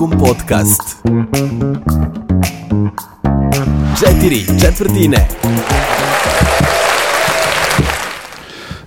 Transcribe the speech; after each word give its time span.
Muzikum 0.00 0.26
podcast. 0.26 0.96
Četiri 4.00 4.60
četvrtine. 4.60 5.28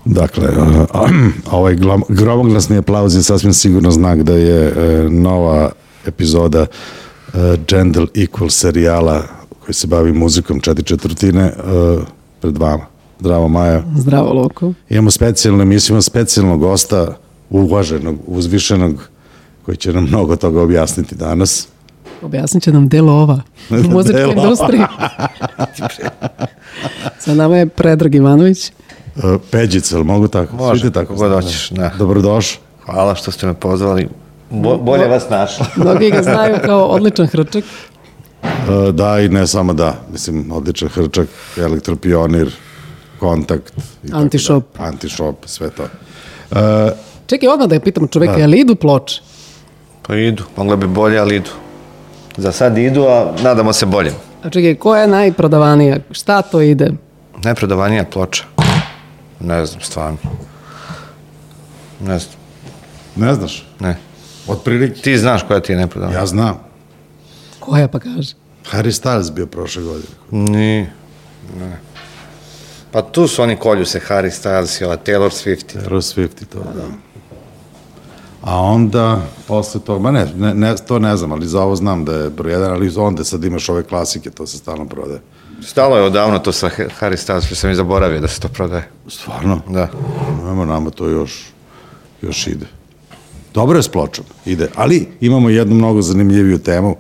Dakle, 0.05 0.47
a, 0.94 1.08
a 1.51 1.58
ovaj 1.58 1.76
gromoglasni 2.10 2.78
aplauz 2.78 3.15
je 3.15 3.24
sasvim 3.24 3.53
sigurno 3.53 3.92
znak 3.92 4.24
da 4.24 4.33
je 4.33 4.67
e, 4.67 5.10
nova 5.10 5.71
epizoda 6.05 6.60
e, 6.62 6.67
Gender 7.67 8.05
Equal 8.15 8.49
serijala 8.49 9.23
koji 9.59 9.73
se 9.73 9.87
bavi 9.87 10.13
muzikom 10.13 10.59
četiri 10.59 10.83
četvrtine 10.85 11.43
e, 11.43 11.53
pred 12.41 12.57
vama. 12.57 12.85
Zdravo 13.19 13.47
Maja. 13.47 13.83
Zdravo, 13.97 14.33
Loko. 14.33 14.73
Imamo 14.89 15.12
specijalnu 15.12 15.62
emisiju, 15.62 15.93
imamo 15.93 16.02
specijalnog 16.02 16.59
gosta, 16.59 17.17
uvaženog, 17.49 18.18
uzvišenog, 18.28 19.11
koji 19.66 19.78
će 19.78 19.94
nam 19.94 20.04
mnogo 20.04 20.36
toga 20.36 20.62
objasniti 20.62 21.16
danas. 21.16 21.68
Objasnit 22.22 22.64
će 22.64 22.72
nam 22.72 22.90
delo 22.90 23.14
ova 23.14 23.42
u 23.70 23.90
muzičkoj 23.90 24.22
Delova. 24.22 24.42
industriji. 24.44 24.82
Sa 27.20 27.34
nama 27.34 27.58
je 27.58 27.66
Predrag 27.66 28.16
Ivanović. 28.16 28.68
E, 28.68 28.72
Peđica, 29.52 29.96
ali 29.96 30.06
mogu 30.06 30.28
tako? 30.28 30.56
Može, 30.56 30.82
Svi 30.82 30.92
tako 30.92 31.16
god 31.16 31.32
hoćeš, 31.34 31.70
da. 31.70 31.92
Dobrodošao. 32.00 32.62
Hvala 32.86 33.16
što 33.16 33.32
ste 33.32 33.48
me 33.48 33.54
pozvali. 33.54 34.08
Bo, 34.50 34.78
bolje 34.78 35.08
vas 35.08 35.30
našla. 35.30 35.66
Mnogi 35.84 36.12
ga 36.12 36.23
znaju 36.23 36.56
kao 36.66 36.86
odličan 36.86 37.28
hrčak. 37.28 37.64
E, 38.44 38.92
Da 38.92 39.20
i 39.20 39.30
ne 39.30 39.48
samo 39.48 39.73
da, 39.73 39.96
mislim, 40.12 40.52
odličan 40.52 40.90
hrčak, 40.90 41.28
elektropionir, 41.58 42.52
kontakt. 43.20 43.73
i 44.04 44.09
Antišop. 44.14 44.64
da. 44.78 44.84
Antišop, 44.84 45.36
sve 45.46 45.70
to. 45.70 45.84
E, 45.84 46.92
Čekaj, 47.28 47.50
odmah 47.50 47.68
da 47.68 47.76
je 47.76 47.80
pitam 47.80 48.08
čoveka, 48.08 48.34
je 48.34 48.48
li 48.48 48.59
idu 48.59 48.76
ploče? 48.76 49.22
Pa 50.02 50.16
idu, 50.16 50.44
mogle 50.57 50.77
bi 50.77 50.88
bolje, 50.88 51.19
ali 51.19 51.35
idu. 51.35 51.49
Za 52.38 52.52
sad 52.52 52.77
idu, 52.77 53.03
a 53.03 53.33
nadamo 53.44 53.73
se 53.73 53.85
bolje. 53.85 54.11
A 54.44 54.49
čekaj, 54.49 54.75
koja 54.75 55.02
je 55.02 55.07
najprodavanija? 55.07 55.97
Šta 56.11 56.41
to 56.41 56.61
ide? 56.61 56.91
Najprodavanija 57.44 58.03
ploča. 58.03 58.44
Ne 59.39 59.66
znam, 59.66 59.81
stvarno. 59.81 60.17
Ne 61.99 62.19
znam, 62.19 62.35
ne 63.16 63.33
znaš, 63.33 63.67
ne. 63.79 63.97
otprilike. 64.47 65.02
Ti 65.02 65.17
znaš 65.17 65.44
koja 65.47 65.59
ti 65.59 65.72
je 65.72 65.77
najprodavanija? 65.77 66.19
Ja 66.19 66.25
znam. 66.25 66.59
Koja 67.59 67.88
pa 67.88 67.99
kaže? 67.99 68.33
Harry 68.72 69.02
Styles 69.02 69.31
bio 69.31 69.45
prošle 69.45 69.83
godine. 69.83 70.13
Ni, 70.31 70.88
ne. 71.59 71.77
Pa 72.91 73.02
tu 73.02 73.27
su 73.27 73.41
oni 73.44 73.55
kolju 73.55 73.85
se, 73.85 73.99
Harry 74.09 74.29
Styles 74.41 74.81
i 74.81 74.85
ova 74.85 74.97
Taylor 74.97 75.29
Swift. 75.29 75.77
Taylor 75.77 76.16
Swift 76.16 76.41
i 76.41 76.45
to, 76.45 76.59
da. 76.59 77.11
A 78.42 78.61
onda, 78.61 79.22
posle 79.47 79.81
toga, 79.81 80.00
ma 80.00 80.11
ne, 80.11 80.28
ne, 80.36 80.53
ne, 80.53 80.75
to 80.88 81.00
ne 81.00 81.17
znam, 81.17 81.31
ali 81.31 81.47
za 81.47 81.61
ovo 81.61 81.75
znam 81.75 82.06
da 82.06 82.14
je 82.14 82.30
broj 82.30 82.53
jedan, 82.53 82.72
ali 82.72 82.94
onda 82.97 83.23
sad 83.23 83.44
imaš 83.44 83.70
ove 83.70 83.84
klasike, 83.84 84.30
to 84.30 84.47
se 84.47 84.58
stalno 84.58 84.86
prodaje. 84.86 85.22
Stalo 85.61 85.97
je 85.97 86.03
odavno 86.03 86.39
to 86.39 86.52
sa 86.52 86.69
Harry 87.00 87.17
Styles, 87.17 87.45
što 87.45 87.56
sam 87.56 87.72
i 87.72 87.75
zaboravio 87.75 88.19
da 88.19 88.28
se 88.28 88.39
to 88.39 88.47
prodaje. 88.47 88.89
Stvarno? 89.08 89.62
Da. 89.69 89.88
Nema 90.45 90.66
nama 90.66 90.89
to 90.89 91.08
još, 91.08 91.45
još 92.22 92.47
ide. 92.47 92.66
Dobro 93.53 93.78
je 93.80 93.84
s 93.84 93.88
pločom, 93.88 94.25
ide. 94.45 94.69
Ali 94.75 95.08
imamo 95.22 95.50
jednu 95.50 95.75
mnogo 95.75 96.02
zanimljiviju 96.02 96.58
temu 96.58 96.95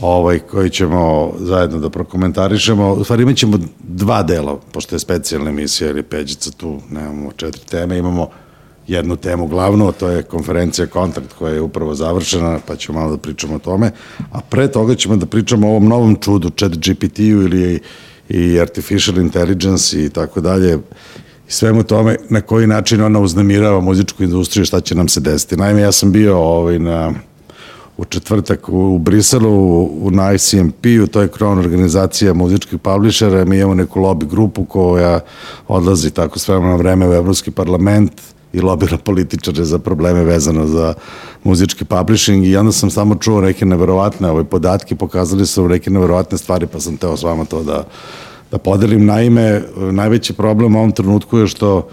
ovaj, 0.00 0.38
koji 0.38 0.70
ćemo 0.70 1.32
zajedno 1.38 1.78
da 1.78 1.90
prokomentarišemo. 1.90 2.92
U 2.92 3.04
stvari 3.04 3.22
imat 3.22 3.36
ćemo 3.36 3.58
dva 3.78 4.22
dela, 4.22 4.58
pošto 4.72 4.94
je 4.94 5.00
specijalna 5.00 5.50
emisija 5.50 5.90
ili 5.90 6.02
peđica 6.02 6.50
tu, 6.50 6.80
nemamo 6.90 7.32
četiri 7.36 7.62
teme, 7.70 7.98
imamo 7.98 8.28
jednu 8.88 9.16
temu 9.16 9.46
glavnu, 9.46 9.88
a 9.88 9.92
to 9.92 10.08
je 10.08 10.22
konferencija 10.22 10.86
Kontrakt 10.86 11.32
koja 11.32 11.54
je 11.54 11.60
upravo 11.60 11.94
završena, 11.94 12.58
pa 12.66 12.76
ćemo 12.76 13.00
malo 13.00 13.10
da 13.10 13.18
pričamo 13.18 13.54
o 13.54 13.58
tome. 13.58 13.90
A 14.32 14.40
pre 14.40 14.68
toga 14.72 14.94
ćemo 14.94 15.16
da 15.16 15.26
pričamo 15.26 15.66
o 15.66 15.70
ovom 15.70 15.88
novom 15.88 16.16
čudu, 16.20 16.50
chat 16.50 16.72
GPT-u 16.72 17.42
ili 17.42 17.80
i 18.28 18.60
artificial 18.60 19.18
intelligence 19.18 20.04
i 20.04 20.08
tako 20.08 20.40
dalje 20.40 20.78
i 21.48 21.52
svemu 21.52 21.82
tome 21.82 22.16
na 22.28 22.40
koji 22.40 22.66
način 22.66 23.02
ona 23.02 23.20
uznemirava 23.20 23.80
muzičku 23.80 24.22
industriju, 24.24 24.64
šta 24.64 24.80
će 24.80 24.94
nam 24.94 25.08
se 25.08 25.20
desiti. 25.20 25.56
Naime, 25.56 25.80
ja 25.80 25.92
sam 25.92 26.12
bio 26.12 26.38
ovaj, 26.38 26.78
na, 26.78 27.12
u 27.96 28.04
četvrtak 28.04 28.68
u, 28.68 28.94
u 28.94 28.98
Briselu, 28.98 29.82
u, 29.84 30.10
na 30.10 30.32
ICMP-u, 30.32 31.06
to 31.06 31.20
je 31.20 31.28
kron 31.28 31.58
organizacija 31.58 32.34
muzičkih 32.34 32.78
publishera, 32.78 33.44
mi 33.44 33.58
imamo 33.58 33.74
neku 33.74 34.00
lobby 34.00 34.26
grupu 34.26 34.64
koja 34.64 35.20
odlazi 35.68 36.10
tako 36.10 36.38
s 36.38 36.48
vremena 36.48 36.70
na 36.70 36.76
vreme 36.76 37.08
u 37.08 37.12
Evropski 37.12 37.50
parlament 37.50 38.12
i 38.56 38.60
lobira 38.60 38.96
političare 38.96 39.64
za 39.64 39.78
probleme 39.78 40.24
vezano 40.24 40.66
za 40.66 40.94
muzički 41.44 41.84
publishing 41.84 42.46
i 42.46 42.56
onda 42.56 42.72
sam 42.72 42.90
samo 42.90 43.14
čuo 43.14 43.40
neke 43.40 43.66
neverovatne 43.66 44.30
ove 44.30 44.44
podatke, 44.44 44.94
pokazali 44.94 45.46
su 45.46 45.68
neke 45.68 45.90
neverovatne 45.90 46.38
stvari, 46.38 46.66
pa 46.66 46.80
sam 46.80 46.96
teo 46.96 47.16
s 47.16 47.22
vama 47.22 47.44
to 47.44 47.62
da, 47.62 47.84
da 48.50 48.58
podelim. 48.58 49.06
Naime, 49.06 49.62
najveći 49.76 50.32
problem 50.32 50.76
u 50.76 50.78
ovom 50.78 50.92
trenutku 50.92 51.38
je 51.38 51.46
što 51.46 51.88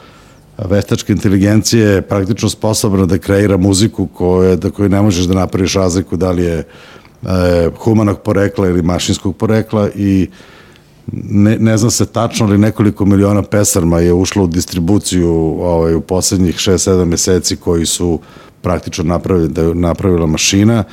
veštačka 0.57 1.13
inteligencija 1.13 1.89
je 1.89 2.01
praktično 2.01 2.49
sposobna 2.49 3.05
da 3.05 3.17
kreira 3.17 3.57
muziku 3.57 4.07
koje, 4.07 4.55
da 4.55 4.69
koju 4.69 4.89
ne 4.89 5.01
možeš 5.01 5.25
da 5.25 5.33
napraviš 5.33 5.73
razliku 5.73 6.17
da 6.17 6.31
li 6.31 6.43
je 6.43 6.57
e, 6.57 7.69
humanog 7.77 8.19
porekla 8.19 8.67
ili 8.67 8.81
mašinskog 8.81 9.35
porekla 9.35 9.89
i 9.95 10.27
ne, 11.11 11.57
ne 11.59 11.77
znam 11.77 11.91
se 11.91 12.05
tačno, 12.05 12.45
ali 12.45 12.57
nekoliko 12.57 13.05
miliona 13.05 13.41
pesarma 13.41 13.99
je 13.99 14.13
ušlo 14.13 14.43
u 14.43 14.47
distribuciju 14.47 15.29
ovaj, 15.61 15.95
u 15.95 16.01
poslednjih 16.01 16.55
6-7 16.55 17.05
meseci 17.05 17.55
koji 17.55 17.85
su 17.85 18.19
praktično 18.61 19.03
napravili, 19.03 19.49
da 19.49 19.73
napravila 19.73 20.25
mašina 20.25 20.83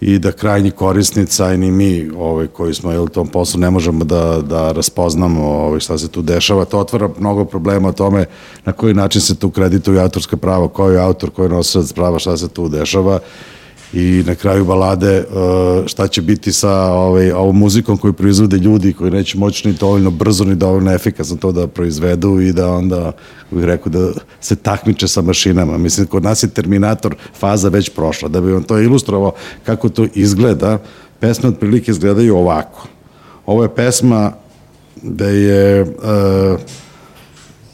i 0.00 0.18
da 0.18 0.32
krajnji 0.32 0.70
korisnica 0.70 1.52
i 1.52 1.58
ni 1.58 1.70
mi 1.70 2.10
ovaj, 2.16 2.46
koji 2.46 2.74
smo 2.74 3.02
u 3.02 3.08
tom 3.08 3.28
poslu 3.28 3.60
ne 3.60 3.70
možemo 3.70 4.04
da, 4.04 4.42
da 4.42 4.72
raspoznamo 4.72 5.44
ovaj, 5.44 5.80
šta 5.80 5.98
se 5.98 6.08
tu 6.08 6.22
dešava. 6.22 6.64
To 6.64 6.78
otvara 6.78 7.08
mnogo 7.18 7.44
problema 7.44 7.88
o 7.88 7.92
tome 7.92 8.24
na 8.64 8.72
koji 8.72 8.94
način 8.94 9.20
se 9.20 9.34
tu 9.34 9.50
kredituju 9.50 10.00
autorska 10.00 10.36
prava, 10.36 10.68
ko 10.68 10.88
je 10.90 11.00
autor, 11.00 11.30
ko 11.30 11.42
je 11.42 11.48
nosilac 11.48 11.92
prava, 11.92 12.18
šta 12.18 12.36
se 12.36 12.48
tu 12.48 12.68
dešava 12.68 13.18
i 13.94 14.22
na 14.26 14.34
kraju 14.34 14.64
balade 14.64 15.18
uh, 15.18 15.86
šta 15.86 16.08
će 16.08 16.22
biti 16.22 16.52
sa 16.52 16.72
ovaj, 16.92 17.32
ovom 17.32 17.58
muzikom 17.58 17.96
koju 17.96 18.12
proizvode 18.12 18.56
ljudi 18.56 18.92
koji 18.92 19.10
neće 19.10 19.38
moći 19.38 19.68
ni 19.68 19.74
dovoljno 19.74 20.10
brzo 20.10 20.44
ni 20.44 20.54
dovoljno 20.54 20.92
efikasno 20.92 21.36
to 21.36 21.52
da 21.52 21.66
proizvedu 21.66 22.40
i 22.40 22.52
da 22.52 22.72
onda, 22.72 23.12
bih 23.50 23.64
rekao, 23.64 23.92
da 23.92 24.08
se 24.40 24.56
takmiče 24.56 25.08
sa 25.08 25.22
mašinama. 25.22 25.78
Mislim, 25.78 26.06
kod 26.06 26.22
nas 26.22 26.42
je 26.42 26.48
Terminator 26.48 27.14
faza 27.38 27.68
već 27.68 27.90
prošla. 27.90 28.28
Da 28.28 28.40
bi 28.40 28.52
vam 28.52 28.62
to 28.62 28.80
ilustrovao 28.80 29.32
kako 29.64 29.88
to 29.88 30.06
izgleda, 30.14 30.78
pesme 31.20 31.48
otprilike 31.48 31.90
izgledaju 31.90 32.36
ovako. 32.36 32.88
Ovo 33.46 33.62
je 33.62 33.74
pesma 33.74 34.32
da 35.02 35.26
je 35.26 35.82
uh, 35.82 35.88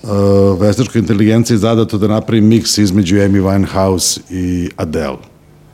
uh, 0.03 0.61
veštačkoj 0.61 0.99
inteligenciji 0.99 1.59
zadato 1.59 1.99
da 1.99 2.09
napravi 2.09 2.41
miks 2.41 2.79
između 2.79 3.17
Amy 3.17 3.43
Winehouse 3.43 4.21
i 4.31 4.71
Adele. 4.77 5.31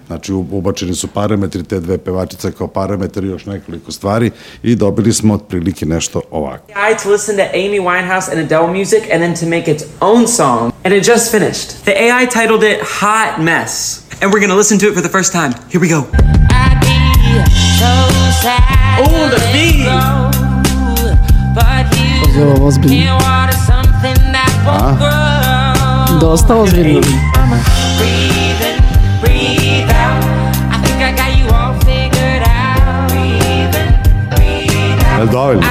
Znači, 0.07 0.33
u- 0.33 0.47
ubačeni 0.51 0.95
su 0.95 1.07
parametri 1.07 1.63
te 1.63 1.81
dve 1.81 1.99
pevačice 1.99 2.53
kao 2.53 2.67
parametri 2.69 3.27
i 3.27 3.31
još 3.31 3.47
nekoliko 3.47 3.93
stvari 3.93 4.31
i 4.63 4.75
dobili 4.77 5.13
smo 5.13 5.35
otprilike 5.35 5.87
nešto 5.87 6.21
ovako. 6.31 6.65
AI 6.75 6.97
to 7.03 7.11
listen 7.11 7.37
to 7.37 7.43
Amy 7.55 7.81
Winehouse 7.81 8.31
and 8.33 8.41
Adele 8.41 8.67
music 8.69 9.03
and 9.13 9.23
then 9.23 9.35
to 9.37 9.47
make 9.47 9.71
its 9.73 9.85
own 10.01 10.29
song, 10.29 10.73
and 10.85 10.95
it 10.95 11.07
just 11.09 11.31
finished. 11.31 11.69
The 11.85 11.93
AI 11.93 12.27
titled 12.27 12.63
it 12.63 12.79
Hot 13.01 13.43
Mess, 13.43 14.01
and 14.23 14.33
we're 14.33 14.41
gonna 14.41 14.59
listen 14.59 14.79
to 14.79 14.87
it 14.87 14.95
for 14.95 15.03
the 15.03 15.13
first 15.13 15.33
time. 15.33 15.53
Here 15.73 15.81
we 15.81 15.89
go. 15.89 15.99
I'd 15.99 16.81
be 16.81 16.97
so 17.79 17.93
sad. 18.43 19.01
Oh, 19.01 19.31
the 19.31 19.43
beat. 19.53 19.87
Ovo 22.37 22.45
je 22.45 22.61
ozbiljno. 22.61 23.19
Dosta 26.21 26.55
ozbiljno. 26.57 27.01
Dovoljno? 35.37 35.63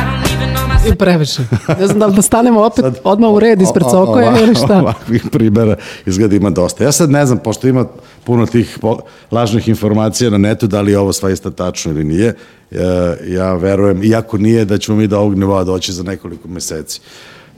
I 0.92 0.96
previše. 0.96 1.42
Ne 1.80 1.88
znam 1.88 2.00
da 2.00 2.06
li 2.06 2.16
da 2.16 2.22
stanemo 2.22 2.62
opet 2.62 2.86
odmah 3.04 3.30
u 3.30 3.40
red 3.40 3.62
ispred 3.62 3.86
sokoja 3.92 4.40
ili 4.42 4.56
šta. 4.56 4.80
Ovakvih 4.82 5.24
primjera 5.32 5.76
izgleda 6.06 6.36
ima 6.36 6.50
dosta. 6.50 6.84
Ja 6.84 6.92
sad 6.92 7.10
ne 7.10 7.26
znam, 7.26 7.38
pošto 7.38 7.68
ima 7.68 7.86
puno 8.24 8.46
tih 8.46 8.78
po- 8.82 9.00
lažnih 9.32 9.68
informacija 9.68 10.30
na 10.30 10.38
netu, 10.38 10.68
da 10.68 10.82
li 10.82 10.92
je 10.92 11.00
ovo 11.00 11.14
svaista 11.14 11.52
tačno 11.52 11.92
ili 11.92 12.04
nije. 12.04 12.36
E, 12.72 12.78
ja 13.28 13.54
verujem, 13.54 14.04
iako 14.04 14.38
nije, 14.38 14.66
da 14.66 14.78
ćemo 14.78 14.98
mi 14.98 15.08
do 15.08 15.20
ovog 15.20 15.36
nivoa 15.36 15.64
doći 15.64 15.94
za 15.94 16.04
nekoliko 16.04 16.48
meseci. 16.48 17.02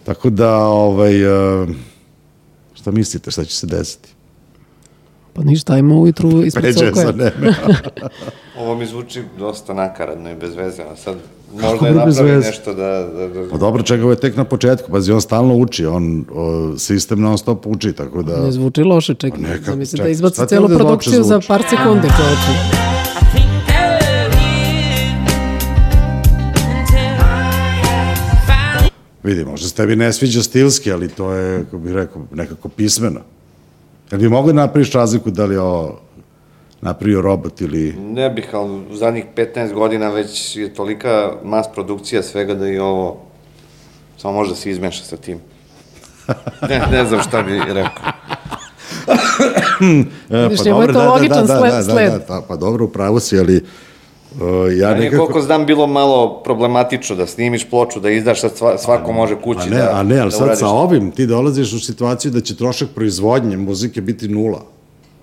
Tako 0.03 0.29
da, 0.29 0.57
ovaj, 0.57 1.21
e, 1.63 1.67
šta 2.73 2.91
mislite, 2.91 3.31
šta 3.31 3.43
će 3.43 3.55
se 3.55 3.67
desiti? 3.67 4.09
Pa 5.33 5.43
ništa, 5.43 5.73
ajmo 5.73 5.99
ujutru 5.99 6.41
ispred 6.45 6.65
Peđe 6.65 6.87
sokoja. 6.87 7.05
sa 7.05 7.11
neme. 7.11 7.55
Ovo 8.59 8.75
mi 8.75 8.85
zvuči 8.85 9.23
dosta 9.39 9.73
nakaradno 9.73 10.31
i 10.31 10.35
bez 10.35 10.55
veze, 10.55 10.83
a 10.83 10.95
sad 10.95 11.15
možda 11.53 11.87
je 11.87 11.93
napravi 11.93 12.31
nešto 12.31 12.73
da, 12.73 13.09
da, 13.15 13.27
da... 13.27 13.49
Pa 13.51 13.57
dobro, 13.57 13.83
čega 13.83 14.03
ovo 14.03 14.11
je 14.11 14.19
tek 14.19 14.35
na 14.35 14.43
početku, 14.43 14.91
pazi, 14.91 15.11
on 15.11 15.21
stalno 15.21 15.55
uči, 15.55 15.85
on 15.85 16.25
o, 16.31 16.73
sistem 16.77 17.21
non 17.21 17.37
stop 17.37 17.67
uči, 17.67 17.93
tako 17.93 18.23
da... 18.23 18.41
Ne 18.41 18.51
zvuči 18.51 18.83
loše, 18.83 19.13
čekaj, 19.13 19.41
pa 19.41 19.47
neka, 19.47 19.75
mislim 19.75 20.03
da 20.03 20.09
izbaci 20.09 20.41
celu 20.47 20.67
produkciju 20.67 21.23
za 21.23 21.41
par 21.47 21.63
sekunde, 21.69 22.07
čoveče. 22.17 22.87
Vidi, 29.23 29.45
možda 29.45 29.67
se 29.67 29.75
tebi 29.75 29.95
ne 29.95 30.13
sviđa 30.13 30.43
stilski, 30.43 30.91
ali 30.91 31.09
to 31.09 31.31
je, 31.31 31.63
kako 31.63 31.77
bih 31.77 31.93
rekao, 31.93 32.21
nekako 32.33 32.69
pismeno. 32.69 33.19
Jel 34.11 34.21
bi 34.21 34.29
mogli 34.29 34.53
da 34.53 34.61
napraviš 34.61 34.91
razliku 34.91 35.31
da 35.31 35.45
li 35.45 35.55
je 35.55 35.59
ovo 35.59 35.99
napravio 36.81 37.21
robot 37.21 37.61
ili... 37.61 37.93
Ne 37.93 38.29
bih, 38.29 38.49
ali 38.53 38.81
u 38.81 38.95
zadnjih 38.95 39.25
15 39.35 39.73
godina 39.73 40.09
već 40.09 40.55
je 40.55 40.73
tolika 40.73 41.31
mas 41.43 41.65
produkcija 41.67 42.23
svega 42.23 42.53
da 42.53 42.67
i 42.67 42.77
ovo 42.79 43.17
samo 44.17 44.33
može 44.33 44.49
da 44.49 44.55
se 44.55 44.71
izmeša 44.71 45.03
sa 45.03 45.17
tim. 45.17 45.39
Ne, 46.69 46.81
ne 46.91 47.05
znam 47.05 47.21
šta 47.21 47.41
bi 47.41 47.59
rekao. 47.59 48.11
E, 50.29 50.37
Vidiš, 50.39 50.63
njemu 50.65 50.81
je 50.81 50.93
to 50.93 51.03
logičan 51.05 51.47
sled- 51.47 51.71
Da, 51.71 51.83
sled. 51.83 52.11
da, 52.11 52.17
da, 52.19 52.41
pa 52.47 52.55
dobro, 52.55 52.85
upravo 52.85 53.19
si, 53.19 53.39
ali 53.39 53.55
uh, 53.55 54.41
ja 54.73 54.89
Meni 54.89 54.99
nekako... 55.01 55.21
koliko 55.21 55.41
znam 55.41 55.65
bilo 55.65 55.87
malo 55.87 56.41
problematično 56.43 57.15
da 57.15 57.27
snimiš 57.27 57.69
ploču, 57.69 57.99
da 57.99 58.09
izdaš, 58.09 58.41
sad 58.41 58.51
sva- 58.53 58.77
svako 58.77 59.11
može 59.11 59.33
A 59.33 59.41
kući 59.41 59.69
ne, 59.69 59.77
da 59.77 59.91
a 59.93 60.03
ne, 60.03 60.19
ali 60.19 60.27
da 60.27 60.31
sad 60.31 60.41
uradiš. 60.43 60.59
sa 60.59 60.67
ovim 60.67 61.11
ti 61.11 61.25
dolaziš 61.27 61.73
u 61.73 61.79
situaciju 61.79 62.31
da 62.31 62.41
će 62.41 62.55
trošak 62.55 62.89
proizvodnje 62.89 63.57
muzike 63.57 64.01
biti 64.01 64.27
nula. 64.27 64.61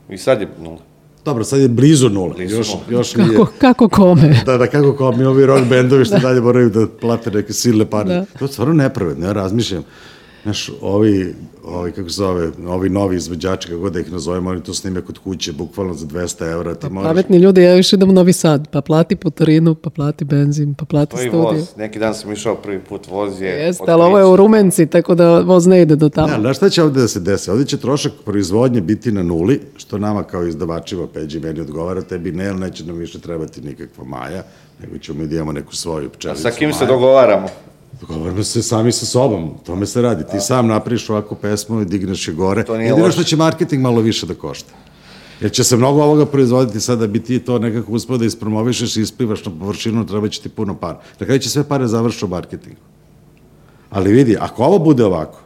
I 0.08 0.18
sad 0.18 0.40
je 0.40 0.48
nula. 0.62 0.78
Dobro, 1.24 1.44
sad 1.44 1.60
je 1.60 1.68
blizu 1.68 2.08
nula. 2.08 2.34
Blizu 2.34 2.56
još, 2.56 2.68
nula. 2.68 2.82
još 2.90 3.16
nije... 3.16 3.28
Kako, 3.28 3.52
kako 3.58 3.88
kome? 3.88 4.42
Da, 4.46 4.58
da, 4.58 4.66
kako 4.66 4.96
kao 4.96 5.12
mi 5.12 5.24
ovi 5.24 5.46
rock 5.46 5.66
bendovi 5.68 6.04
što 6.04 6.18
dalje 6.18 6.40
moraju 6.40 6.70
da 6.70 6.86
plate 7.00 7.30
neke 7.30 7.52
silne 7.52 7.84
pare. 7.84 8.08
Da. 8.08 8.24
To 8.38 8.44
je 8.44 8.48
stvarno 8.48 8.74
nepravedno, 8.74 9.26
ja 9.26 9.32
razmišljam. 9.32 9.84
Znaš, 10.44 10.70
ovi, 10.80 11.34
ovi, 11.64 11.92
kako 11.92 12.08
se 12.08 12.14
zove, 12.14 12.50
ovi 12.66 12.88
novi 12.88 13.16
izvođači, 13.16 13.68
kako 13.68 13.80
god 13.80 13.92
da 13.92 14.00
ih 14.00 14.12
nazovemo, 14.12 14.50
oni 14.50 14.62
to 14.62 14.74
snime 14.74 15.00
kod 15.00 15.18
kuće, 15.18 15.52
bukvalno 15.52 15.94
za 15.94 16.06
200 16.06 16.52
evra, 16.52 16.74
ti 16.74 16.88
moraš... 16.90 17.10
Pametni 17.10 17.38
ljudi, 17.38 17.62
ja 17.62 17.74
još 17.74 17.92
idem 17.92 18.10
u 18.10 18.12
Novi 18.12 18.32
Sad, 18.32 18.68
pa 18.70 18.80
plati 18.80 19.16
putarinu, 19.16 19.74
pa 19.74 19.90
plati 19.90 20.24
benzin, 20.24 20.74
pa 20.74 20.84
plati 20.84 21.10
To 21.16 21.20
je 21.20 21.26
i 21.26 21.28
studiju. 21.28 21.58
voz. 21.60 21.76
Neki 21.76 21.98
dan 21.98 22.14
sam 22.14 22.32
išao 22.32 22.54
prvi 22.54 22.78
put, 22.78 23.06
voz 23.10 23.40
je... 23.40 23.48
Jeste, 23.48 23.84
ali 23.88 24.02
ovo 24.02 24.18
je 24.18 24.24
u 24.24 24.36
Rumenci, 24.36 24.86
tako 24.86 25.14
da 25.14 25.40
voz 25.40 25.66
ne 25.66 25.82
ide 25.82 25.96
do 25.96 26.08
tamo. 26.08 26.26
Ne, 26.26 26.34
ali 26.34 26.42
znaš 26.42 26.56
šta 26.56 26.68
će 26.70 26.82
ovde 26.82 27.00
da 27.00 27.08
se 27.08 27.20
desi? 27.20 27.50
Ovde 27.50 27.64
će 27.64 27.76
trošak 27.76 28.12
proizvodnje 28.24 28.80
biti 28.80 29.12
na 29.12 29.22
nuli, 29.22 29.60
što 29.76 29.98
nama 29.98 30.22
kao 30.22 30.46
izdavačima 30.46 31.06
Peđi 31.14 31.40
meni 31.40 31.60
odgovara, 31.60 32.02
tebi 32.02 32.32
ne, 32.32 32.48
ali 32.48 32.60
neće 32.60 32.84
nam 32.84 32.96
više 32.96 33.18
trebati 33.20 33.60
nikakva 33.60 34.04
maja, 34.04 34.42
nego 34.82 34.98
ćemo 34.98 35.18
mi 35.18 35.26
da 35.26 35.34
imamo 35.36 35.52
neku 35.52 35.76
svoju 35.76 36.06
A 36.06 36.10
pčelicu 36.10 36.42
sa 36.42 36.50
kim 36.50 36.72
se 36.72 36.84
maja. 36.84 36.92
dogovaramo? 36.92 37.46
Dogovorimo 38.08 38.42
se 38.42 38.62
sami 38.62 38.92
sa 38.92 39.06
sobom, 39.06 39.54
tome 39.66 39.86
se 39.86 40.02
radi. 40.02 40.24
Ti 40.30 40.40
sam 40.40 40.66
napriš 40.66 41.10
ovakvu 41.10 41.36
pesmu 41.36 41.80
i 41.80 41.84
digneš 41.84 42.28
je 42.28 42.34
gore. 42.34 42.64
To 42.64 42.76
nije 42.76 42.88
Jedino 42.88 43.10
što 43.10 43.24
će 43.24 43.36
marketing 43.36 43.82
malo 43.82 44.00
više 44.00 44.26
da 44.26 44.34
košta. 44.34 44.72
Jer 45.40 45.52
će 45.52 45.64
se 45.64 45.76
mnogo 45.76 46.02
ovoga 46.02 46.26
proizvoditi 46.26 46.80
sada 46.80 47.00
da 47.00 47.06
bi 47.06 47.22
ti 47.22 47.38
to 47.38 47.58
nekako 47.58 47.92
uspio 47.92 48.18
da 48.18 48.24
ispromovišeš 48.24 48.96
i 48.96 49.00
isplivaš 49.00 49.44
na 49.44 49.52
površinu, 49.58 50.06
treba 50.06 50.28
će 50.28 50.42
ti 50.42 50.48
puno 50.48 50.74
para. 50.74 51.00
Na 51.20 51.26
kraju 51.26 51.40
će 51.40 51.50
sve 51.50 51.64
pare 51.64 51.86
završiti 51.86 52.24
u 52.24 52.28
marketingu. 52.28 52.80
Ali 53.90 54.12
vidi, 54.12 54.36
ako 54.40 54.64
ovo 54.64 54.78
bude 54.78 55.04
ovako, 55.04 55.40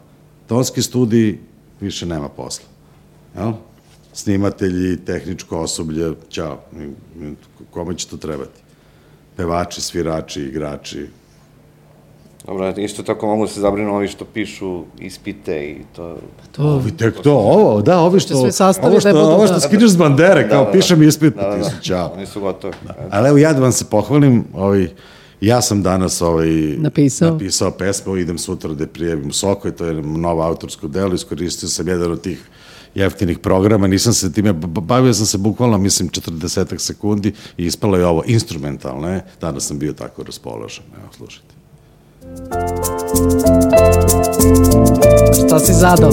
tonski 0.47 0.83
studij 0.83 1.39
više 1.81 2.07
nema 2.07 2.29
posla. 2.29 2.67
Jel? 3.37 3.53
Snimatelji, 4.13 4.97
tehničko 5.05 5.59
osoblje, 5.59 6.13
ćao, 6.29 6.61
kome 7.71 7.95
će 7.95 8.09
to 8.09 8.17
trebati? 8.17 8.61
Pevači, 9.37 9.81
svirači, 9.81 10.43
igrači, 10.43 11.07
Dobro, 12.49 12.75
isto 12.77 13.03
tako 13.03 13.27
mogu 13.27 13.45
da 13.45 13.53
se 13.53 13.61
zabrinu 13.61 13.95
ovi 13.95 14.09
što 14.09 14.25
pišu 14.25 14.85
ispite 14.99 15.71
i 15.71 15.77
to... 15.97 16.17
To, 16.53 16.63
Ovi 16.63 16.97
tek 16.97 17.23
to, 17.23 17.33
ovo, 17.33 17.83
da, 17.83 18.01
ovi 18.01 18.21
što, 18.21 18.41
sve 18.41 18.53
sastavi 18.53 18.91
ovo 18.91 19.01
što, 19.01 19.13
da 19.13 19.21
ovo 19.21 19.47
što 19.47 19.55
da. 19.55 19.61
skineš 19.61 19.91
s 19.91 19.97
bandere, 19.97 20.49
kao 20.49 20.65
da, 20.65 20.67
da. 20.67 20.73
pišem 20.73 21.03
ispit, 21.03 21.35
Da, 21.35 21.43
da, 21.43 21.55
ti 21.55 21.59
da. 21.59 21.65
su 21.65 21.77
čao. 21.83 22.13
Oni 22.17 22.27
su 22.27 22.41
gotovi. 22.41 22.75
Ali 23.11 23.29
evo 23.29 23.39
ja 23.39 23.53
da 23.53 23.61
vam 23.61 23.73
se 23.73 23.85
pohvalim, 23.85 24.45
ovaj, 24.55 24.89
ja 25.41 25.63
sam 25.63 25.83
danas 25.83 26.23
ovaj, 26.23 26.49
Napisao. 26.79 27.31
napisao 27.31 27.71
pesmu, 27.71 28.17
idem 28.17 28.39
sutra 28.39 28.75
da 28.75 28.85
je 28.85 28.89
prijavim 28.89 29.29
u 29.29 29.33
Soko 29.33 29.69
i 29.69 29.73
to 29.73 29.85
je 29.85 30.03
novo 30.03 30.43
autorsko 30.43 30.89
delo, 30.89 31.15
iskoristio 31.15 31.69
sam 31.69 31.89
jedan 31.89 32.13
od 32.13 32.21
tih 32.21 32.49
jeftinih 32.95 33.39
programa, 33.39 33.87
nisam 33.87 34.13
se 34.13 34.33
time, 34.33 34.53
bavio 34.63 35.15
sam 35.15 35.27
se 35.27 35.39
bukvalno, 35.39 35.79
mislim, 35.79 36.09
40 36.09 36.79
sekundi 36.79 37.33
i 37.59 37.67
ispalo 37.67 37.97
je 37.97 38.07
ovo 38.07 38.23
instrumentalno, 38.27 39.09
ne? 39.09 39.25
Danas 39.41 39.67
sam 39.67 39.79
bio 39.79 39.93
tako 39.93 40.23
raspoložen, 40.23 40.85
evo, 41.01 41.09
slušajte. 41.17 41.58
Šta 45.47 45.59
si 45.59 45.73
zadao? 45.73 46.11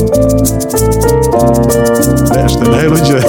Nešto 2.43 2.63
je 2.63 2.69
najluđe. 2.71 3.19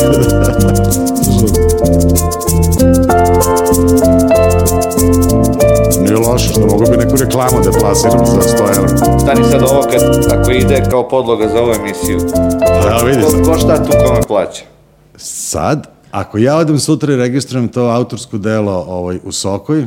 Nije 6.00 6.16
loše, 6.16 6.48
što 6.48 6.60
mogu 6.60 6.84
bi 6.90 6.96
neku 6.96 7.16
reklamu 7.16 7.64
da 7.64 7.78
plasiram 7.80 8.26
za 8.26 8.40
100 8.40 8.76
evra. 8.78 9.18
Stani 9.20 9.44
sad 9.50 9.62
ovo 9.62 9.82
kad, 9.82 10.32
ako 10.40 10.50
ide 10.50 10.86
kao 10.90 11.08
podloga 11.08 11.48
za 11.48 11.60
ovu 11.60 11.72
emisiju. 11.72 12.18
Evo 12.88 13.06
vidi 13.06 13.22
Ko, 13.22 13.30
sad. 13.30 13.44
ko 13.44 13.58
šta 13.58 13.84
tu 13.84 13.92
kome 14.06 14.20
plaća? 14.28 14.62
Sad, 15.16 15.86
ako 16.10 16.38
ja 16.38 16.56
odem 16.56 16.78
sutra 16.78 17.12
i 17.12 17.16
registrujem 17.16 17.68
to 17.68 17.80
autorsko 17.82 18.38
delo 18.38 18.84
ovaj, 18.88 19.18
u 19.24 19.32
Sokoj, 19.32 19.86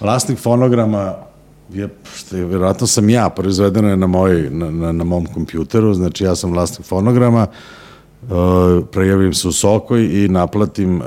vlasnik 0.00 0.38
fonograma 0.38 1.14
je, 1.72 1.88
što 2.16 2.36
je, 2.36 2.44
vjerojatno 2.44 2.86
sam 2.86 3.08
ja, 3.10 3.28
proizvedeno 3.28 3.88
je 3.88 3.96
na, 3.96 4.06
moj, 4.06 4.50
na, 4.50 4.70
na, 4.70 4.92
na 4.92 5.04
mom 5.04 5.26
kompjuteru, 5.26 5.94
znači 5.94 6.24
ja 6.24 6.36
sam 6.36 6.52
vlasnik 6.52 6.86
fonograma, 6.86 7.46
uh, 8.22 8.28
prejavim 8.92 9.34
se 9.34 9.48
u 9.48 9.52
Sokoj 9.52 10.24
i 10.24 10.28
naplatim 10.28 10.96
uh, 10.96 11.06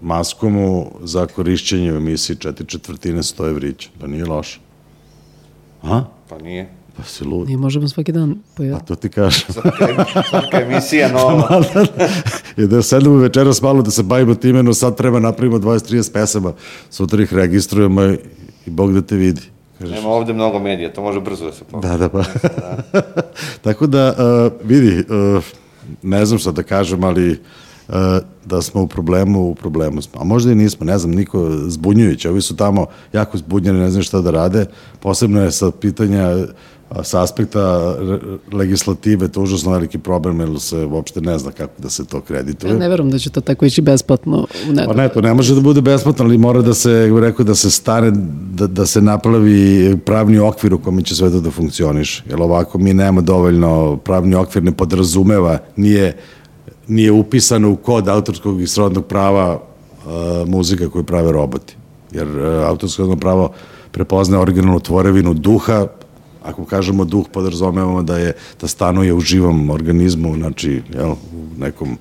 maskomu 0.00 0.90
za 1.02 1.26
korišćenje 1.26 1.92
u 1.92 1.96
emisiji 1.96 2.36
četiri 2.36 2.66
četvrtine 2.66 3.22
100 3.22 3.48
evrića. 3.50 3.90
Pa 4.00 4.06
nije 4.06 4.24
loše. 4.24 4.60
A? 5.82 6.04
Pa 6.28 6.38
nije. 6.38 6.82
Pa 6.96 7.02
si 7.02 7.24
lud. 7.24 7.48
Mi 7.48 7.56
možemo 7.56 7.88
svaki 7.88 8.12
dan 8.12 8.30
A 8.30 8.34
pojaviti. 8.56 8.86
to 8.86 8.94
ti 8.94 9.08
kažem. 9.08 9.48
Svaka 10.30 10.60
emisija 10.60 11.12
nova. 11.18 11.64
I 12.56 12.66
da 12.66 12.82
sedemo 12.82 13.16
večeras 13.16 13.62
malo 13.62 13.82
da 13.82 13.90
se 13.90 14.02
bavimo 14.02 14.34
time, 14.34 14.62
no 14.62 14.74
sad 14.74 14.96
treba 14.96 15.20
napravimo 15.20 15.58
20-30 15.58 16.12
pesama, 16.12 16.52
sutra 16.90 17.22
ih 17.22 17.34
registrujemo 17.34 18.14
i, 18.66 18.70
Bog 18.70 18.92
da 18.92 19.02
te 19.02 19.16
vidi. 19.16 19.40
Kažeš, 19.78 19.96
Nema 19.96 20.08
ovde 20.08 20.32
mnogo 20.32 20.58
medija, 20.58 20.92
to 20.92 21.02
može 21.02 21.20
brzo 21.20 21.44
da 21.44 21.52
se 21.52 21.64
pogleda. 21.64 21.96
da, 21.96 22.08
da, 22.08 22.08
pa. 22.08 22.24
Tako 23.64 23.86
da, 23.86 24.08
uh, 24.08 24.68
vidi, 24.68 25.04
uh, 25.36 25.44
ne 26.02 26.26
znam 26.26 26.38
šta 26.38 26.52
da 26.52 26.62
kažem, 26.62 27.04
ali 27.04 27.30
uh, 27.88 27.94
da 28.44 28.62
smo 28.62 28.82
u 28.82 28.86
problemu, 28.86 29.40
u 29.40 29.54
problemu 29.54 30.02
smo. 30.02 30.20
A 30.20 30.24
možda 30.24 30.52
i 30.52 30.54
nismo, 30.54 30.86
ne 30.86 30.98
znam, 30.98 31.14
niko 31.14 31.50
zbunjujući. 31.66 32.28
Ovi 32.28 32.40
su 32.40 32.56
tamo 32.56 32.86
jako 33.12 33.38
zbunjeni, 33.38 33.78
ne 33.78 33.90
znam 33.90 34.02
šta 34.02 34.20
da 34.20 34.30
rade. 34.30 34.66
Posebno 35.00 35.42
je 35.42 35.52
sa 35.52 35.70
pitanja 35.70 36.36
sa 37.02 37.22
aspekta 37.22 37.94
re- 37.98 38.18
legislative 38.52 39.28
to 39.28 39.40
užasno 39.40 39.72
veliki 39.72 39.98
problem, 39.98 40.40
jer 40.40 40.60
se 40.60 40.84
uopšte 40.84 41.20
ne 41.20 41.38
zna 41.38 41.50
kako 41.50 41.82
da 41.82 41.90
se 41.90 42.04
to 42.04 42.20
kredituje. 42.20 42.70
Ja 42.70 42.78
ne 42.78 42.88
verujem 42.88 43.10
da 43.10 43.18
će 43.18 43.30
to 43.30 43.40
tako 43.40 43.64
ići 43.64 43.82
besplatno 43.82 44.38
u. 44.38 44.46
Pa 44.86 44.94
ne, 44.94 45.08
to 45.08 45.20
ne 45.20 45.34
može 45.34 45.54
da 45.54 45.60
bude 45.60 45.80
besplatno, 45.80 46.24
ali 46.24 46.38
mora 46.38 46.62
da 46.62 46.74
se, 46.74 47.10
rekao, 47.20 47.44
da 47.44 47.54
se 47.54 47.70
stane, 47.70 48.12
da, 48.52 48.66
da 48.66 48.86
se 48.86 49.00
napravi 49.02 49.96
pravni 50.04 50.38
okvir 50.38 50.74
u 50.74 50.78
kome 50.78 51.02
će 51.02 51.14
sve 51.14 51.30
to 51.30 51.40
da 51.40 51.50
funkcioniše. 51.50 52.22
Jer 52.28 52.42
ovako 52.42 52.78
mi 52.78 52.94
nemamo 52.94 53.20
dovoljno, 53.20 53.96
pravni 53.96 54.34
okvir 54.34 54.62
ne 54.62 54.72
podrazumeva, 54.72 55.58
nije, 55.76 56.16
nije 56.88 57.12
upisano 57.12 57.70
u 57.70 57.76
kod 57.76 58.08
autorskog 58.08 58.62
i 58.62 58.66
srodnog 58.66 59.06
prava 59.06 59.54
uh, 59.54 60.48
muzika 60.48 60.90
koju 60.90 61.04
prave 61.04 61.32
roboti. 61.32 61.76
Jer 62.12 62.28
uh, 62.28 62.68
autorsko 62.68 63.16
pravo 63.16 63.52
prepoznaje 63.90 64.42
originalnu 64.42 64.80
tvorevinu 64.80 65.34
duha, 65.34 65.86
ako 66.44 66.64
kažemo 66.64 67.04
duh, 67.04 67.26
podrazumevamo 67.32 68.02
da 68.02 68.18
je 68.18 68.32
da 68.60 68.68
stanuje 68.68 69.14
u 69.14 69.20
živom 69.20 69.70
organizmu, 69.70 70.34
znači 70.34 70.82
jel, 70.94 71.10
u 71.10 71.58
nekom 71.58 71.98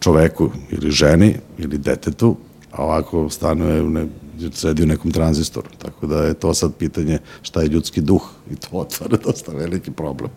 čoveku 0.00 0.50
ili 0.70 0.90
ženi 0.90 1.34
ili 1.58 1.78
detetu, 1.78 2.36
a 2.72 2.84
ovako 2.84 3.30
stanuje 3.30 3.82
u 3.82 3.90
ne, 3.90 4.06
sedi 4.52 4.82
u 4.82 4.86
nekom 4.86 5.10
tranzistoru. 5.10 5.66
Tako 5.78 6.06
da 6.06 6.22
je 6.22 6.34
to 6.34 6.54
sad 6.54 6.74
pitanje 6.74 7.18
šta 7.42 7.62
je 7.62 7.68
ljudski 7.68 8.00
duh 8.00 8.22
i 8.50 8.56
to 8.56 8.68
otvara 8.72 9.16
dosta 9.26 9.52
veliki 9.52 9.90
problem. 9.90 10.30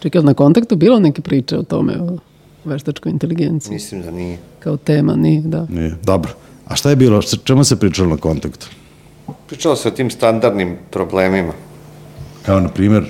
Čekaj, 0.00 0.22
na 0.22 0.34
kontaktu 0.34 0.76
bilo 0.76 0.98
neke 1.00 1.22
priče 1.22 1.58
o 1.58 1.62
tome, 1.62 2.00
o 2.00 2.18
veštačkoj 2.64 3.12
inteligenciji, 3.12 3.72
Mislim 3.74 4.02
da 4.02 4.10
nije. 4.10 4.38
kao 4.58 4.76
tema, 4.76 5.16
nije, 5.16 5.40
da. 5.40 5.66
Nije. 5.70 5.96
Dobro. 6.02 6.30
A 6.66 6.76
šta 6.76 6.90
je 6.90 6.96
bilo? 6.96 7.22
Čemu 7.22 7.64
se 7.64 7.76
pričalo 7.76 8.08
na 8.08 8.16
kontaktu? 8.16 8.66
Pričalo 9.46 9.76
se 9.76 9.88
o 9.88 9.90
tim 9.90 10.10
standardnim 10.10 10.76
problemima, 10.90 11.52
Kao, 12.46 12.60
na 12.60 12.68
primjer, 12.68 13.04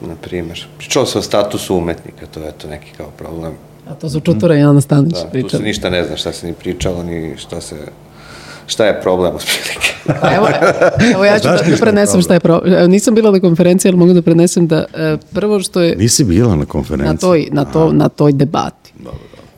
na 0.00 0.14
primjer. 0.22 0.66
Pričalo 0.78 1.06
se 1.06 1.18
o 1.18 1.22
statusu 1.22 1.76
umetnika, 1.76 2.26
to 2.26 2.40
je 2.40 2.52
to 2.52 2.68
neki 2.68 2.90
kao 2.96 3.06
problem. 3.18 3.52
A 3.88 3.94
to 3.94 4.10
su 4.10 4.20
Čutura 4.20 4.56
i 4.56 4.62
Ana 4.62 4.80
Stanić 4.80 5.12
Da, 5.12 5.18
tu 5.20 5.24
se 5.26 5.30
pričali. 5.32 5.62
ništa 5.64 5.90
ne 5.90 6.04
zna 6.04 6.16
šta 6.16 6.32
se 6.32 6.46
ni 6.46 6.52
pričalo, 6.52 7.02
ni 7.02 7.34
šta 7.36 7.60
se... 7.60 7.76
Šta 8.66 8.86
je 8.86 9.00
problem, 9.02 9.34
otprilike. 9.34 9.92
Pa 10.20 10.34
evo, 10.34 10.48
evo 11.14 11.24
ja 11.24 11.38
ću 11.38 11.48
da, 11.48 11.56
da 11.70 11.76
prenesem 11.80 12.22
šta 12.22 12.34
je 12.34 12.40
problem. 12.40 12.74
Evo, 12.74 12.86
nisam 12.86 13.14
bila 13.14 13.30
na 13.30 13.40
konferenciji, 13.40 13.88
ali 13.90 13.98
mogu 13.98 14.12
da 14.12 14.22
prenesem 14.22 14.66
da 14.66 14.84
e, 14.94 15.16
prvo 15.34 15.60
što 15.60 15.80
je 15.80 15.96
nisi 15.96 16.24
bila 16.24 16.56
na 16.56 16.64
konferenciji. 16.64 17.12
na 17.14 17.16
toj, 17.20 17.48
na, 17.52 17.64
to, 17.64 17.92
na 17.92 18.08
toj 18.08 18.32
debati. 18.32 18.92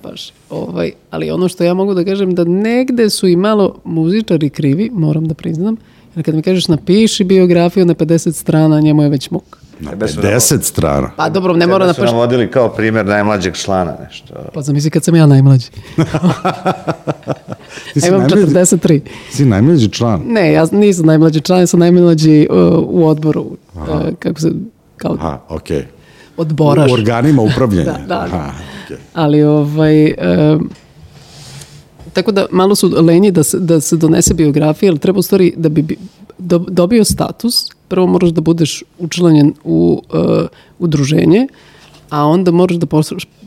Baš, 0.02 0.32
ovaj, 0.50 0.92
ali 1.10 1.30
ono 1.30 1.48
što 1.48 1.64
ja 1.64 1.74
mogu 1.74 1.94
da 1.94 2.04
kažem 2.04 2.34
da 2.34 2.44
negde 2.44 3.10
su 3.10 3.28
i 3.28 3.36
malo 3.36 3.76
muzičari 3.84 4.50
krivi, 4.50 4.90
moram 4.92 5.28
da 5.28 5.34
priznam, 5.34 5.76
Jer 6.16 6.24
kad 6.24 6.34
mi 6.34 6.42
kažeš 6.42 6.68
napiši 6.68 7.24
biografiju 7.24 7.86
na 7.86 7.94
50 7.94 8.32
strana, 8.32 8.80
njemu 8.80 9.02
je 9.02 9.08
već 9.08 9.30
muk. 9.30 9.58
Na 9.80 9.90
Tebe 9.90 10.08
su 10.08 10.20
50 10.20 10.62
strana. 10.62 11.10
Pa 11.16 11.28
dobro, 11.28 11.52
ne 11.52 11.66
mora 11.66 11.92
Tebe 11.92 11.94
su 11.98 12.14
navodili 12.14 12.50
kao 12.50 12.68
primjer 12.68 13.06
najmlađeg 13.06 13.54
člana, 13.54 13.96
nešto. 14.04 14.34
Pa 14.54 14.62
zamisli 14.62 14.90
kad 14.90 15.04
sam 15.04 15.14
ja 15.16 15.26
najmlađi. 15.26 15.66
Ti 17.94 18.00
si 18.00 18.08
imam 18.08 18.20
najmlađi- 18.20 18.46
43. 18.46 19.00
Si 19.30 19.44
najmlađi 19.44 19.88
član. 19.88 20.22
Ne, 20.26 20.52
ja 20.52 20.66
nisam 20.72 21.06
najmlađi 21.06 21.40
član, 21.40 21.60
ja 21.60 21.66
sam 21.66 21.80
najmlađi 21.80 22.46
uh, 22.50 22.56
u 22.88 23.08
odboru. 23.08 23.46
Uh, 23.74 23.82
kako 24.18 24.40
se, 24.40 24.50
kao 24.96 25.14
Aha, 25.14 25.38
okej. 25.48 25.84
odboraš. 26.36 26.90
U 26.90 26.94
organima 26.94 27.42
upravljanja. 27.52 27.92
Da, 27.92 28.04
da. 28.08 28.20
Aha, 28.20 28.50
okej. 28.84 28.96
Ali 29.14 29.42
ovaj... 29.42 30.06
em, 30.06 30.68
tako 32.16 32.32
da 32.32 32.46
malo 32.50 32.74
su 32.74 32.88
lenji 32.88 33.30
da 33.30 33.42
se, 33.42 33.58
da 33.58 33.80
se 33.80 33.96
donese 33.96 34.34
biografija, 34.34 34.90
ali 34.90 34.98
treba 34.98 35.18
u 35.18 35.22
stvari 35.22 35.52
da 35.56 35.68
bi 35.68 35.96
do- 36.38 36.64
dobio 36.68 37.04
status, 37.04 37.54
prvo 37.88 38.06
moraš 38.06 38.30
da 38.30 38.40
budeš 38.40 38.82
učlanjen 38.98 39.54
u 39.64 40.02
uh, 40.12 40.46
udruženje, 40.78 41.46
a 42.10 42.24
onda 42.24 42.50
moraš 42.50 42.76
da 42.76 42.86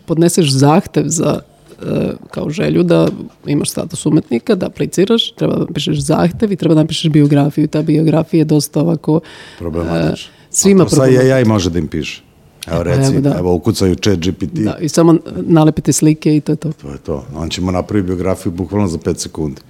podneseš 0.05 0.51
zahtev 0.51 1.03
za 1.07 1.39
uh, 1.39 1.87
kao 2.31 2.49
želju 2.49 2.83
da 2.83 3.07
imaš 3.45 3.69
status 3.69 4.05
umetnika, 4.05 4.55
da 4.55 4.65
apliciraš, 4.65 5.31
treba 5.31 5.53
da 5.53 5.65
napišeš 5.65 5.97
zahtev 5.97 6.51
i 6.51 6.55
treba 6.55 6.75
da 6.75 6.81
napišeš 6.81 7.11
biografiju. 7.11 7.67
Ta 7.67 7.81
biografija 7.81 8.41
je 8.41 8.45
dosta 8.45 8.81
ovako... 8.81 9.19
Problematično. 9.59 10.29
uh, 10.31 10.39
svima 10.49 10.83
A 10.83 10.85
to 10.85 10.89
Sa 10.89 10.95
problematično. 10.95 11.35
AI 11.35 11.45
može 11.45 11.69
da 11.69 11.79
im 11.79 11.87
piše. 11.87 12.28
Evo 12.71 12.83
reci, 12.83 12.99
evo, 13.09 13.29
evo, 13.29 13.41
da. 13.41 13.43
ukucaju 13.45 13.95
chat 13.95 14.17
GPT. 14.17 14.53
Da, 14.53 14.77
I 14.77 14.89
samo 14.89 15.15
nalepite 15.37 15.93
slike 15.93 16.35
i 16.35 16.41
to 16.41 16.51
je 16.51 16.55
to. 16.55 16.71
To 16.71 16.89
je 16.89 16.97
to. 16.97 17.25
On 17.35 17.49
će 17.49 17.61
mu 17.61 17.71
napraviti 17.71 18.07
biografiju 18.07 18.51
bukvalno 18.51 18.87
za 18.87 18.97
5 18.97 19.17
sekundi. 19.17 19.61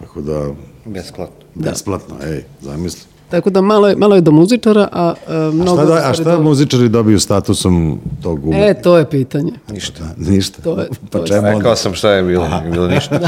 Tako 0.00 0.20
da, 0.20 0.46
Besplatno. 0.84 1.34
besplatno, 1.54 2.16
ej, 2.24 2.42
zamisli. 2.60 3.00
Tako 3.28 3.50
da 3.50 3.60
malo 3.60 3.88
je, 3.88 3.96
malo 3.96 4.14
je 4.14 4.20
do 4.20 4.30
muzičara, 4.30 4.88
a, 4.92 5.14
a 5.26 5.50
mnogo... 5.50 5.76
Šta 5.76 5.84
da, 5.86 6.02
a 6.04 6.14
šta 6.14 6.24
do- 6.26 6.42
muzičari 6.42 6.88
dobiju 6.88 7.20
statusom 7.20 7.98
tog 8.22 8.44
umetnika? 8.44 8.66
E, 8.70 8.82
to 8.82 8.98
je 8.98 9.10
pitanje. 9.10 9.52
Ništa. 9.70 10.04
Ništa. 10.18 10.62
To 10.62 10.80
je- 10.80 10.88
pa 11.02 11.08
to 11.08 11.18
je- 11.18 11.26
čemu 11.26 11.38
onda? 11.40 11.50
Rekao 11.50 11.76
sam 11.76 11.94
šta 11.94 12.10
je 12.10 12.22
bilo, 12.22 12.48
nije 12.50 12.70
bilo 12.70 12.88
ništa. 12.94 13.20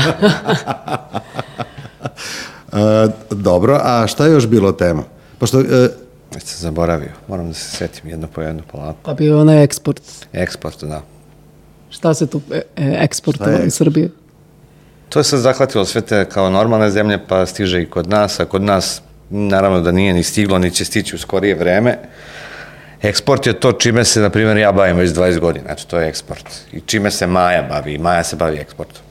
E, 2.68 3.08
dobro, 3.30 3.80
a 3.82 4.06
šta 4.06 4.26
je 4.26 4.32
još 4.32 4.46
bilo 4.46 4.72
tema? 4.72 5.02
Pošto, 5.38 5.60
e, 5.60 5.88
Već 6.34 6.42
sam 6.42 6.60
zaboravio. 6.60 7.10
Moram 7.28 7.48
da 7.48 7.54
se 7.54 7.76
setim 7.76 8.10
jedno 8.10 8.26
po 8.26 8.42
jedno 8.42 8.62
polako. 8.72 8.98
Pa 9.02 9.14
bio 9.14 9.34
je 9.34 9.40
onaj 9.40 9.64
eksport. 9.64 10.02
Eksport, 10.32 10.84
da. 10.84 11.02
Šta 11.90 12.14
se 12.14 12.26
tu 12.26 12.40
e, 12.52 12.62
e, 12.76 12.96
eksportovalo 13.00 13.64
iz 13.64 13.74
Srbije? 13.74 14.10
To 15.08 15.20
je 15.20 15.24
sad 15.24 15.40
zahvatilo 15.40 15.84
sve 15.84 16.00
te 16.00 16.24
kao 16.24 16.50
normalne 16.50 16.90
zemlje, 16.90 17.18
pa 17.28 17.46
stiže 17.46 17.82
i 17.82 17.90
kod 17.90 18.08
nas, 18.08 18.40
a 18.40 18.44
kod 18.44 18.62
nas 18.62 19.02
naravno 19.30 19.80
da 19.80 19.92
nije 19.92 20.14
ni 20.14 20.22
stiglo, 20.22 20.58
ni 20.58 20.70
će 20.70 20.84
stići 20.84 21.16
u 21.16 21.18
skorije 21.18 21.54
vreme. 21.54 21.98
Eksport 23.02 23.46
je 23.46 23.60
to 23.60 23.72
čime 23.72 24.04
se, 24.04 24.20
na 24.20 24.30
primjer, 24.30 24.56
ja 24.56 24.72
bavim 24.72 24.96
već 24.96 25.10
20 25.10 25.38
godina, 25.38 25.70
eto, 25.70 25.82
to 25.86 25.98
je 25.98 26.08
eksport. 26.08 26.44
I 26.72 26.80
čime 26.80 27.10
se 27.10 27.26
Maja 27.26 27.62
bavi, 27.62 27.94
i 27.94 27.98
Maja 27.98 28.24
se 28.24 28.36
bavi 28.36 28.58
eksportom. 28.58 29.02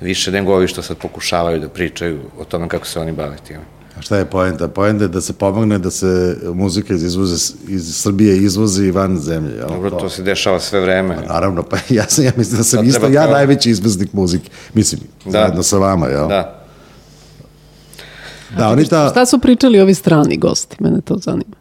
Više 0.00 0.32
nego 0.32 0.54
ovi 0.54 0.68
što 0.68 0.82
sad 0.82 0.96
pokušavaju 0.96 1.60
da 1.60 1.68
pričaju 1.68 2.20
o 2.38 2.44
tome 2.44 2.68
kako 2.68 2.86
se 2.86 3.00
oni 3.00 3.12
bave 3.12 3.36
time. 3.46 3.75
A 3.96 4.02
šta 4.02 4.16
je 4.16 4.24
poenta? 4.24 4.68
Poenta 4.68 5.04
je 5.04 5.08
da 5.08 5.20
se 5.20 5.32
pomogne 5.32 5.78
da 5.78 5.90
se 5.90 6.08
muzika 6.46 6.94
iz, 6.94 7.02
izvoze, 7.02 7.34
iz 7.68 7.96
Srbije 7.96 8.36
izvozi 8.38 8.90
van 8.90 9.18
zemlje. 9.18 9.56
Jel? 9.56 9.68
Dobro, 9.68 9.90
to 9.90 10.08
se 10.08 10.22
dešava 10.22 10.60
sve 10.60 10.80
vreme. 10.80 11.16
Naravno, 11.28 11.62
pa 11.62 11.76
ja, 11.90 12.04
sam, 12.04 12.24
ja 12.24 12.32
mislim 12.36 12.56
da 12.56 12.64
sam 12.64 12.78
Sad 12.78 12.86
isto 12.86 13.06
ja 13.08 13.22
kao- 13.22 13.32
najveći 13.32 13.70
izvoznik 13.70 14.12
muzike. 14.12 14.50
Mislim, 14.74 15.00
Da. 15.24 15.30
zajedno 15.30 15.62
sa 15.62 15.78
vama, 15.78 16.06
jel? 16.06 16.28
Da. 16.28 16.62
Da, 18.58 18.68
oni 18.68 18.84
ta... 18.84 19.08
Šta 19.10 19.26
su 19.26 19.38
pričali 19.38 19.80
ovi 19.80 19.94
strani 19.94 20.36
gosti? 20.36 20.76
Mene 20.80 21.00
to 21.00 21.16
zanima. 21.16 21.56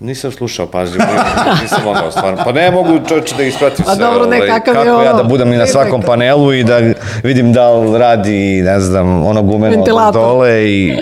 Nisam 0.00 0.32
slušao 0.32 0.66
pažljivo, 0.66 1.04
nisam 1.62 1.78
mogao 1.84 2.10
stvarno. 2.10 2.38
Pa 2.44 2.52
ne 2.52 2.70
mogu 2.70 2.98
čovječe 3.08 3.34
da 3.36 3.42
ispratim 3.42 3.84
Pa 3.84 3.94
sve. 3.94 4.04
dobro, 4.04 4.26
ne, 4.26 4.36
ovaj, 4.36 4.48
kakav 4.48 4.74
je 4.74 4.84
kako 4.84 5.02
ja 5.02 5.10
ovo? 5.10 5.22
da 5.22 5.28
budem 5.28 5.48
i 5.48 5.56
na 5.56 5.58
Ne, 5.58 5.66
svakom 5.66 6.00
ne, 6.00 6.06
panelu 6.06 6.52
i 6.52 6.64
da 6.64 6.80
vidim 7.22 7.52
da 7.52 7.72
li 7.72 7.98
radi, 7.98 8.62
ne 8.62 8.80
znam, 8.80 9.24
ono 9.26 9.42
gumeno 9.42 9.84
dole 10.12 10.70
i 10.70 10.96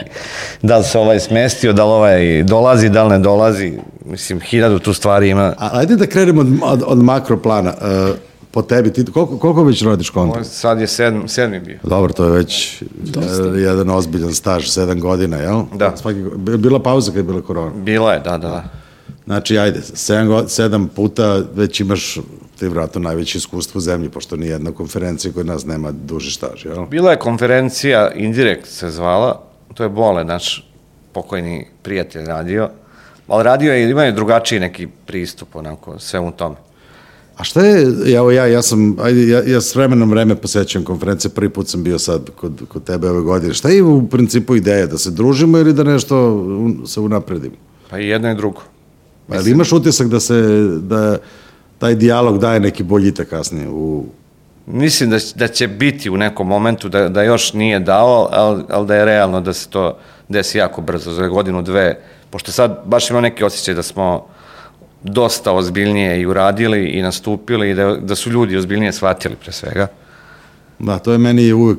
da 0.63 0.79
li 0.79 0.85
se 0.85 0.99
ovaj 0.99 1.21
smestio, 1.21 1.73
da 1.73 1.85
li 1.85 1.91
ovaj 1.91 2.43
dolazi, 2.43 2.89
da 2.89 3.05
li 3.05 3.11
ne 3.11 3.19
dolazi. 3.19 3.73
Mislim, 4.05 4.41
hiljadu 4.41 4.79
tu 4.79 4.95
stvari 4.95 5.29
ima. 5.29 5.55
A, 5.59 5.71
ajde 5.73 5.97
da 5.97 6.07
krenemo 6.07 6.41
od, 6.41 6.49
od, 6.63 6.83
od 6.87 6.99
makroplana. 6.99 7.71
E, 7.71 8.13
po 8.51 8.63
tebi, 8.63 8.93
ti, 8.93 9.05
koliko, 9.05 9.39
koliko 9.39 9.65
već 9.65 9.83
radiš 9.83 10.11
kontra? 10.11 10.45
Sad 10.45 10.81
je 10.81 10.87
sedm, 10.87 11.29
sedmi 11.29 11.61
bio. 11.61 11.79
Dobro, 11.83 12.13
to 12.13 12.25
je 12.25 12.31
već 12.31 12.83
e, 12.83 13.59
jedan 13.59 13.91
ozbiljan 13.91 14.33
staž, 14.33 14.67
sedam 14.69 15.01
godina, 15.01 15.37
jel? 15.37 15.63
Da. 15.75 15.97
Svaki, 15.97 16.19
bila 16.37 16.79
pauza 16.83 17.11
kad 17.11 17.17
je 17.17 17.23
bila 17.23 17.43
korona. 17.43 17.71
Bila 17.77 18.13
je, 18.13 18.21
da, 18.21 18.31
da, 18.31 18.49
da. 18.49 18.65
Znači, 19.27 19.59
ajde, 19.59 19.81
sedam, 19.83 20.29
go- 20.29 20.49
sedam 20.49 20.89
puta 20.89 21.43
već 21.55 21.81
imaš 21.81 22.19
ti 22.59 22.69
vratno 22.69 23.01
najveće 23.01 23.39
iskustvo 23.39 23.79
u 23.79 23.81
zemlji, 23.81 24.09
pošto 24.09 24.37
ni 24.37 24.47
jedna 24.47 24.73
konferencija 24.73 25.33
kod 25.33 25.47
nas 25.47 25.65
nema 25.67 25.91
duži 25.93 26.31
staž, 26.31 26.65
jel? 26.65 26.87
Bila 26.87 27.11
je 27.11 27.19
konferencija, 27.19 28.11
Indirekt 28.15 28.67
se 28.69 28.91
zvala, 28.91 29.43
to 29.75 29.83
je 29.83 29.89
Bole, 29.89 30.25
naš 30.25 30.71
pokojni 31.13 31.67
prijatelj 31.83 32.25
radio, 32.27 32.69
ali 33.29 33.45
radio 33.45 33.73
je, 33.73 33.91
ima 33.91 34.05
je 34.05 34.13
drugačiji 34.13 34.61
neki 34.61 34.87
pristup, 35.07 35.57
onako, 35.57 35.99
sve 35.99 36.21
u 36.21 36.31
tome. 36.31 36.57
A 37.37 37.45
šta 37.45 37.61
je, 37.61 37.87
evo 38.17 38.31
ja, 38.31 38.47
ja 38.47 38.63
sam, 38.63 38.97
ajde, 39.01 39.29
ja, 39.29 39.43
ja 39.47 39.61
s 39.61 39.75
vremenom 39.75 40.11
vreme 40.11 40.35
posećam 40.35 40.85
konferencije, 40.85 41.31
prvi 41.31 41.49
put 41.49 41.69
sam 41.69 41.83
bio 41.83 41.99
sad 41.99 42.31
kod, 42.37 42.63
kod 42.69 42.85
tebe 42.85 43.11
ove 43.11 43.21
godine. 43.21 43.55
Šta 43.55 43.69
je 43.69 43.83
u 43.83 44.09
principu 44.09 44.57
ideja, 44.57 44.87
da 44.87 44.99
se 44.99 45.11
družimo 45.11 45.59
ili 45.59 45.73
da 45.73 45.85
nešto 45.85 46.45
se 46.87 47.01
unapredimo? 47.01 47.55
Pa 47.91 47.99
i 47.99 48.09
jedno 48.09 48.31
i 48.31 48.35
drugo. 48.35 48.61
Pa 49.29 49.35
jel 49.35 49.49
imaš 49.49 49.73
utisak 49.73 50.09
da 50.09 50.21
se, 50.21 50.43
da 50.81 51.19
taj 51.79 51.95
dijalog 51.95 52.39
daje 52.39 52.61
neki 52.61 52.83
boljitak 52.83 53.29
kasnije 53.29 53.69
u, 53.69 54.05
Mislim 54.67 55.11
da, 55.11 55.19
da 55.35 55.49
će 55.49 55.69
biti 55.69 56.11
u 56.11 56.17
nekom 56.17 56.47
momentu, 56.47 56.89
da, 56.89 57.09
da 57.09 57.23
još 57.23 57.53
nije 57.53 57.79
dao, 57.79 58.29
ali, 58.33 58.63
ali 58.69 58.87
da 58.87 58.95
je 58.95 59.05
realno 59.05 59.41
da 59.41 59.53
se 59.53 59.69
to 59.69 59.99
desi 60.29 60.59
jako 60.59 60.81
brzo, 60.81 61.13
za 61.13 61.29
godinu, 61.29 61.63
dve, 61.63 62.01
pošto 62.31 62.53
sad 62.53 62.83
baš 62.85 63.11
ima 63.11 63.21
neki 63.21 63.45
osjećaj 63.45 63.75
da 63.75 63.83
smo 63.83 64.27
dosta 65.03 65.53
ozbiljnije 65.53 66.21
i 66.21 66.27
uradili 66.27 66.87
i 66.87 67.03
nastupili 67.03 67.71
i 67.71 67.75
da, 67.75 67.97
da 67.97 68.15
su 68.15 68.31
ljudi 68.31 68.57
ozbiljnije 68.57 68.93
shvatili 68.93 69.37
pre 69.37 69.53
svega. 69.53 69.87
Da, 70.79 70.99
to 70.99 71.13
je 71.13 71.19
meni 71.19 71.53
uvek 71.53 71.79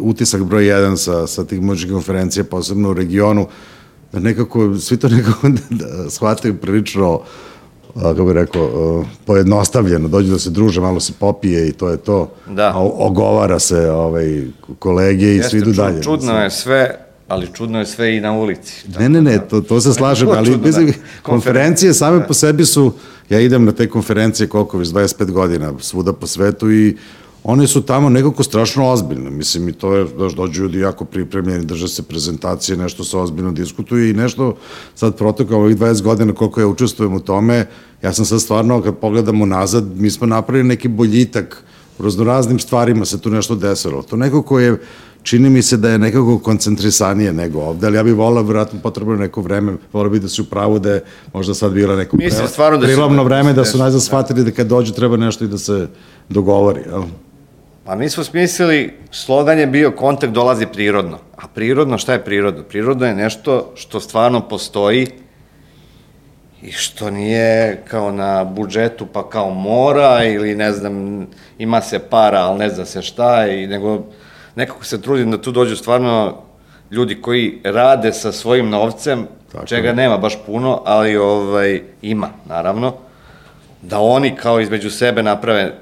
utisak 0.00 0.44
broj 0.44 0.66
jedan 0.66 0.96
sa, 0.96 1.26
sa 1.26 1.44
tih 1.44 1.60
muzičkih 1.60 1.92
konferencija, 1.92 2.44
posebno 2.44 2.90
u 2.90 2.94
regionu, 2.94 3.46
da 4.12 4.20
nekako, 4.20 4.78
svi 4.78 4.96
to 4.96 5.08
nekako 5.08 5.48
da, 5.70 6.10
shvataju 6.10 6.56
prilično, 6.56 7.20
a, 7.94 8.02
kako 8.02 8.24
bih 8.24 8.34
rekao, 8.34 8.64
a, 8.64 9.04
pojednostavljeno, 9.24 10.08
dođu 10.08 10.32
da 10.32 10.38
se 10.38 10.50
druže, 10.50 10.80
malo 10.80 11.00
se 11.00 11.12
popije 11.18 11.68
i 11.68 11.72
to 11.72 11.88
je 11.88 11.96
to. 11.96 12.32
Da. 12.48 12.72
A 12.74 12.78
ogovara 12.78 13.58
se 13.58 13.90
ovaj, 13.90 14.42
kolege 14.78 15.34
i 15.34 15.42
svi 15.42 15.58
idu 15.58 15.72
dalje. 15.72 16.02
Čudno 16.02 16.42
je 16.42 16.50
sve, 16.50 17.06
ali 17.28 17.48
čudno 17.54 17.78
je 17.78 17.86
sve 17.86 18.16
i 18.16 18.20
na 18.20 18.32
ulici. 18.32 18.84
Ne, 18.98 19.08
ne, 19.08 19.22
ne, 19.22 19.38
to, 19.48 19.60
to 19.60 19.80
se 19.80 19.92
slažem, 19.92 20.28
ali 20.28 20.46
čudno, 20.46 20.66
mislim, 20.66 20.86
da. 20.86 20.92
konferencije 21.22 21.94
same 21.94 22.26
po 22.26 22.34
sebi 22.34 22.64
su, 22.64 22.92
ja 23.30 23.40
idem 23.40 23.64
na 23.64 23.72
te 23.72 23.88
konferencije 23.88 24.48
koliko 24.48 24.78
već 24.78 24.88
25 24.88 25.30
godina 25.30 25.72
svuda 25.80 26.12
po 26.12 26.26
svetu 26.26 26.70
i 26.70 26.96
one 27.44 27.66
su 27.66 27.82
tamo 27.82 28.08
nekako 28.08 28.42
strašno 28.42 28.88
ozbiljne. 28.88 29.30
Mislim, 29.30 29.68
i 29.68 29.72
to 29.72 29.94
je, 29.94 30.06
daš, 30.18 30.32
dođu 30.32 30.62
ljudi 30.62 30.78
jako 30.78 31.04
pripremljeni, 31.04 31.64
drže 31.64 31.88
se 31.88 32.02
prezentacije, 32.02 32.76
nešto 32.76 33.04
se 33.04 33.16
ozbiljno 33.16 33.52
diskutuje 33.52 34.10
i 34.10 34.14
nešto 34.14 34.56
sad 34.94 35.16
protoka 35.16 35.56
ovih 35.56 35.76
20 35.76 36.02
godina 36.02 36.32
koliko 36.32 36.60
ja 36.60 36.66
učestvujem 36.66 37.14
u 37.14 37.20
tome, 37.20 37.66
ja 38.02 38.12
sam 38.12 38.24
sad 38.24 38.40
stvarno, 38.42 38.82
kad 38.82 38.96
pogledamo 38.96 39.46
nazad, 39.46 39.84
mi 39.96 40.10
smo 40.10 40.26
napravili 40.26 40.68
neki 40.68 40.88
boljitak 40.88 41.64
u 41.98 42.02
raznoraznim 42.02 42.58
stvarima 42.58 43.04
se 43.04 43.20
tu 43.20 43.30
nešto 43.30 43.54
desilo. 43.54 44.02
To 44.02 44.16
neko 44.16 44.42
ko 44.42 44.58
je, 44.58 44.80
čini 45.22 45.50
mi 45.50 45.62
se 45.62 45.76
da 45.76 45.90
je 45.90 45.98
nekako 45.98 46.38
koncentrisanije 46.38 47.32
nego 47.32 47.60
ovde, 47.60 47.86
ali 47.86 47.96
ja 47.96 48.02
bih 48.02 48.14
volao, 48.14 48.42
vjerojatno 48.42 48.80
potrebno 48.80 49.16
neko 49.16 49.40
vreme, 49.40 49.76
volao 49.92 50.10
bih 50.10 50.22
da 50.22 50.28
si 50.28 50.42
u 50.42 50.46
pravu 50.46 50.78
da 50.78 50.90
je 50.90 51.04
možda 51.32 51.54
sad 51.54 51.72
bila 51.72 51.96
neko 51.96 52.16
Mislim 52.16 52.38
pre- 52.38 52.42
da 52.42 52.48
su- 52.48 52.54
prilamno 52.86 53.24
vreme 53.24 53.52
da 53.52 53.64
su 53.64 53.78
najzad 53.78 54.02
shvatili 54.02 54.44
da 54.44 54.50
kad 54.50 54.66
dođu 54.66 54.92
treba 54.92 55.16
nešto 55.16 55.44
i 55.44 55.48
da 55.48 55.58
se 55.58 55.88
dogovori, 56.28 56.80
jel? 56.86 57.02
Pa 57.84 57.94
mi 57.94 58.08
smo 58.08 58.24
smislili, 58.24 58.92
slogan 59.10 59.58
je 59.58 59.66
bio 59.66 59.90
kontakt 59.90 60.32
dolazi 60.32 60.66
prirodno. 60.66 61.18
A 61.36 61.46
prirodno, 61.54 61.98
šta 61.98 62.12
je 62.12 62.24
prirodno? 62.24 62.62
Prirodno 62.62 63.06
je 63.06 63.14
nešto 63.14 63.72
što 63.74 64.00
stvarno 64.00 64.48
postoji 64.48 65.06
i 66.62 66.72
što 66.72 67.10
nije 67.10 67.82
kao 67.88 68.12
na 68.12 68.44
budžetu 68.44 69.06
pa 69.12 69.28
kao 69.28 69.50
mora 69.50 70.24
ili 70.24 70.54
ne 70.54 70.72
znam, 70.72 71.26
ima 71.58 71.80
se 71.80 71.98
para, 71.98 72.38
ali 72.38 72.58
ne 72.58 72.68
zna 72.68 72.84
se 72.84 73.02
šta, 73.02 73.46
i 73.46 73.66
nego 73.66 74.02
nekako 74.56 74.84
se 74.84 75.02
trudim 75.02 75.30
da 75.30 75.42
tu 75.42 75.52
dođu 75.52 75.76
stvarno 75.76 76.42
ljudi 76.90 77.22
koji 77.22 77.60
rade 77.64 78.12
sa 78.12 78.32
svojim 78.32 78.70
novcem, 78.70 79.26
Tako 79.52 79.66
čega 79.66 79.92
nema 79.92 80.18
baš 80.18 80.38
puno, 80.46 80.82
ali 80.84 81.16
ovaj, 81.16 81.82
ima, 82.02 82.28
naravno, 82.48 82.94
da 83.82 83.98
oni 84.00 84.36
kao 84.36 84.60
između 84.60 84.90
sebe 84.90 85.22
naprave 85.22 85.74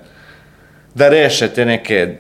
da 0.95 1.09
reše 1.09 1.49
te 1.49 1.65
neke 1.65 2.17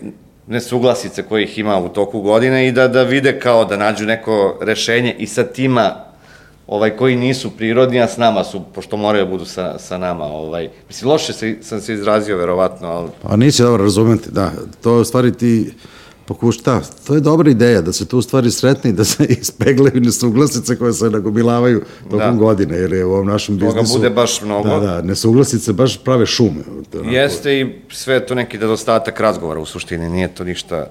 nesuglasice 0.47 1.23
kojih 1.23 1.59
ima 1.59 1.79
u 1.79 1.89
toku 1.89 2.21
godine 2.21 2.69
i 2.69 2.73
da, 2.73 2.89
da 2.89 3.03
vide 3.03 3.41
kao 3.41 3.65
da 3.65 3.77
nađu 3.77 4.07
neko 4.07 4.59
rešenje 4.63 5.15
i 5.19 5.27
sa 5.27 5.45
tima 5.45 6.09
ovaj, 6.69 6.97
koji 6.97 7.17
nisu 7.17 7.51
prirodni, 7.51 8.03
a 8.03 8.09
s 8.09 8.17
nama 8.17 8.45
su, 8.45 8.63
pošto 8.75 8.97
moraju 8.97 9.25
da 9.25 9.31
budu 9.31 9.45
sa, 9.45 9.79
sa 9.79 9.99
nama. 9.99 10.25
Ovaj. 10.25 10.69
Mislim, 10.89 11.11
loše 11.11 11.33
se, 11.33 11.57
sam 11.63 11.81
se 11.81 11.95
izrazio, 11.95 12.37
verovatno, 12.37 12.89
ali 12.89 13.11
Pa 13.23 13.37
nisi 13.37 13.63
dobro 13.63 13.83
razumeti, 13.83 14.31
da. 14.31 14.53
To 14.83 15.05
stvari 15.05 15.33
ti 15.33 15.73
pokuš, 16.29 16.59
da, 16.63 16.81
to 17.07 17.15
je 17.15 17.21
dobra 17.21 17.51
ideja, 17.51 17.81
da 17.81 17.93
se 17.93 18.07
tu 18.09 18.19
u 18.19 18.23
stvari 18.23 18.51
sretni, 18.51 18.93
da 18.93 19.05
se 19.05 19.25
ispeglaju 19.41 20.01
nesuglasice 20.01 20.77
koje 20.77 20.93
se 20.93 21.11
nagomilavaju 21.11 21.83
tokom 22.05 22.19
Da. 22.19 22.31
godine, 22.31 22.77
jer 22.77 22.93
je 22.93 23.05
u 23.05 23.13
ovom 23.13 23.27
našem 23.27 23.59
Toga 23.59 23.73
biznisu... 23.73 23.99
bude 23.99 24.11
baš 24.11 24.43
mnogo. 24.43 24.69
Da, 24.69 24.79
da, 24.81 25.03
nesuglasice 25.03 25.73
baš 25.73 25.99
prave 26.05 26.27
šume. 26.27 26.63
Onako. 26.95 27.15
Jeste 27.15 27.61
i 27.61 27.75
sve 27.91 28.27
to 28.27 28.35
neki 28.35 28.59
nedostatak 28.59 29.21
razgovora 29.21 29.61
u 29.61 29.67
suštini, 29.67 30.09
nije 30.11 30.29
to 30.29 30.45
ništa 30.45 30.87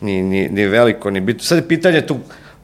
ni, 0.00 0.22
ni, 0.22 0.48
ni 0.48 0.66
veliko, 0.66 1.10
ni 1.10 1.20
bitno. 1.20 1.44
Sad 1.44 1.58
je 1.58 1.68
pitanje 1.68 2.06
tu 2.06 2.16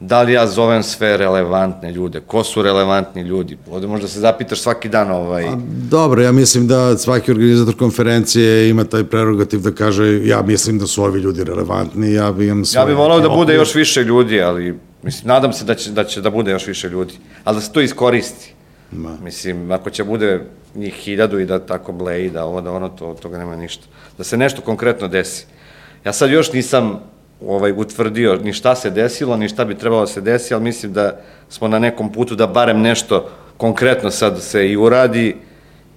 da 0.06 0.22
li 0.22 0.32
ja 0.32 0.46
zovem 0.46 0.82
sve 0.82 1.16
relevantne 1.16 1.92
ljude, 1.92 2.20
ko 2.20 2.44
su 2.44 2.62
relevantni 2.62 3.22
ljudi, 3.22 3.58
ovde 3.70 3.86
možda 3.86 4.08
se 4.08 4.20
zapitaš 4.20 4.60
svaki 4.60 4.88
dan 4.88 5.10
ovaj... 5.10 5.44
A, 5.44 5.56
Dobro, 5.90 6.22
ja 6.22 6.32
mislim 6.32 6.66
da 6.68 6.98
svaki 6.98 7.30
organizator 7.30 7.76
konferencije 7.76 8.70
ima 8.70 8.84
taj 8.84 9.04
prerogativ 9.04 9.60
da 9.60 9.70
kaže 9.70 10.26
ja 10.26 10.42
mislim 10.42 10.78
da 10.78 10.86
su 10.86 11.04
ovi 11.04 11.20
ljudi 11.20 11.44
relevantni, 11.44 12.12
ja 12.12 12.32
bi 12.32 12.46
imam 12.46 12.64
svoje... 12.64 12.82
Ja 12.82 12.86
bih 12.86 12.96
volao 12.96 13.20
da 13.20 13.28
bude 13.28 13.54
još 13.54 13.74
više 13.74 14.02
ljudi, 14.04 14.42
ali 14.42 14.78
mislim, 15.02 15.28
nadam 15.28 15.52
se 15.52 15.64
da 15.64 15.74
će, 15.74 15.90
da 15.90 16.04
će 16.04 16.20
da 16.20 16.30
bude 16.30 16.50
još 16.50 16.66
više 16.66 16.88
ljudi, 16.88 17.14
ali 17.44 17.56
da 17.56 17.60
se 17.60 17.72
to 17.72 17.80
iskoristi. 17.80 18.54
Ma. 18.92 19.16
Mislim, 19.22 19.72
ako 19.72 19.90
će 19.90 20.04
bude 20.04 20.44
njih 20.74 20.94
hiljadu 20.94 21.38
i 21.38 21.46
da 21.46 21.58
tako 21.58 21.92
bleji, 21.92 22.30
da 22.30 22.44
ovo, 22.44 22.60
da 22.60 22.72
ono, 22.72 22.88
to, 22.88 23.16
toga 23.22 23.38
nema 23.38 23.56
ništa. 23.56 23.86
Da 24.18 24.24
se 24.24 24.36
nešto 24.36 24.62
konkretno 24.62 25.08
desi. 25.08 25.46
Ja 26.04 26.12
sad 26.12 26.30
još 26.30 26.52
nisam 26.52 27.00
ovaj, 27.46 27.72
utvrdio 27.72 28.36
ni 28.44 28.52
šta 28.52 28.74
se 28.74 28.90
desilo, 28.90 29.36
ni 29.36 29.48
šta 29.48 29.64
bi 29.64 29.78
trebalo 29.78 30.00
da 30.00 30.06
se 30.06 30.20
desi, 30.20 30.54
ali 30.54 30.62
mislim 30.62 30.92
da 30.92 31.20
smo 31.48 31.68
na 31.68 31.78
nekom 31.78 32.12
putu 32.12 32.34
da 32.34 32.46
barem 32.46 32.80
nešto 32.80 33.28
konkretno 33.56 34.10
sad 34.10 34.42
se 34.42 34.68
i 34.68 34.76
uradi 34.76 35.36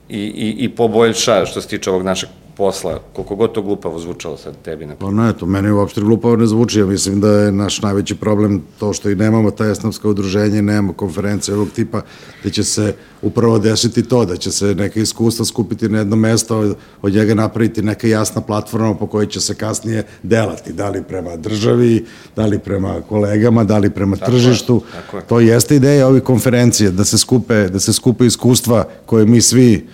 i, 0.09 0.19
i, 0.19 0.55
i 0.59 0.69
poboljša 0.69 1.45
što 1.45 1.61
se 1.61 1.67
tiče 1.67 1.89
ovog 1.89 2.03
našeg 2.03 2.29
posla, 2.57 2.99
koliko 3.13 3.35
god 3.35 3.51
to 3.51 3.61
glupavo 3.61 3.99
zvučalo 3.99 4.37
sad 4.37 4.53
tebi. 4.63 4.85
Na... 4.85 4.95
Pa 4.95 5.11
ne, 5.11 5.33
to 5.33 5.45
meni 5.45 5.71
uopšte 5.71 6.01
glupavo 6.01 6.35
ne 6.35 6.47
zvuči, 6.47 6.79
ja 6.79 6.85
mislim 6.85 7.21
da 7.21 7.29
je 7.29 7.51
naš 7.51 7.81
najveći 7.81 8.15
problem 8.15 8.61
to 8.79 8.93
što 8.93 9.09
i 9.09 9.15
nemamo 9.15 9.51
ta 9.51 9.65
esnavska 9.65 10.09
udruženja, 10.09 10.61
nemamo 10.61 10.93
konferencije 10.93 11.55
ovog 11.55 11.69
tipa, 11.75 12.01
da 12.43 12.49
će 12.49 12.63
se 12.63 12.93
upravo 13.21 13.59
desiti 13.59 14.03
to, 14.03 14.25
da 14.25 14.37
će 14.37 14.51
se 14.51 14.75
neka 14.75 14.99
iskustva 14.99 15.45
skupiti 15.45 15.89
na 15.89 15.97
jedno 15.97 16.15
mesto, 16.15 16.75
od- 17.01 17.13
njega 17.13 17.33
napraviti 17.33 17.81
neka 17.81 18.07
jasna 18.07 18.41
platforma 18.41 18.95
po 18.95 19.07
kojoj 19.07 19.27
će 19.27 19.41
se 19.41 19.55
kasnije 19.55 20.03
delati, 20.23 20.73
da 20.73 20.89
li 20.89 21.03
prema 21.03 21.35
državi, 21.35 22.05
da 22.35 22.45
li 22.45 22.59
prema 22.59 23.01
kolegama, 23.09 23.63
da 23.63 23.77
li 23.77 23.89
prema 23.89 24.15
tržištu. 24.17 24.81
tako 24.93 25.17
je. 25.17 25.23
To 25.23 25.39
jeste 25.39 25.75
ideja 25.75 26.07
ovih 26.07 26.23
konferencije, 26.23 26.91
da 26.91 27.05
se 27.05 27.17
skupe, 27.17 27.67
da 27.69 27.79
se 27.79 27.93
skupe 27.93 28.25
iskustva 28.25 28.87
koje 29.05 29.25
mi 29.25 29.41
svi 29.41 29.87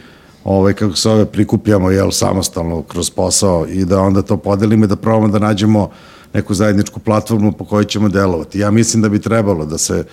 ovaj, 0.44 0.74
kako 0.74 0.96
se 0.96 1.10
ove, 1.10 1.26
prikupljamo, 1.26 1.92
jel, 1.92 2.12
samostalno 2.12 2.82
kroz 2.82 3.10
posao 3.10 3.66
i 3.68 3.86
da 3.86 4.02
onda 4.02 4.22
to 4.22 4.38
podelimo 4.38 4.86
i 4.86 4.88
da 4.88 4.96
probamo 4.96 5.28
da 5.28 5.40
nađemo 5.40 5.90
neku 6.34 6.54
zajedničku 6.54 7.00
platformu 7.00 7.52
po 7.52 7.66
kojoj 7.66 7.86
ćemo 7.86 8.10
delovati. 8.10 8.60
Ja 8.60 8.72
mislim 8.72 9.02
da 9.02 9.10
bi 9.10 9.20
trebalo 9.20 9.66
da 9.66 9.78
se, 9.78 10.04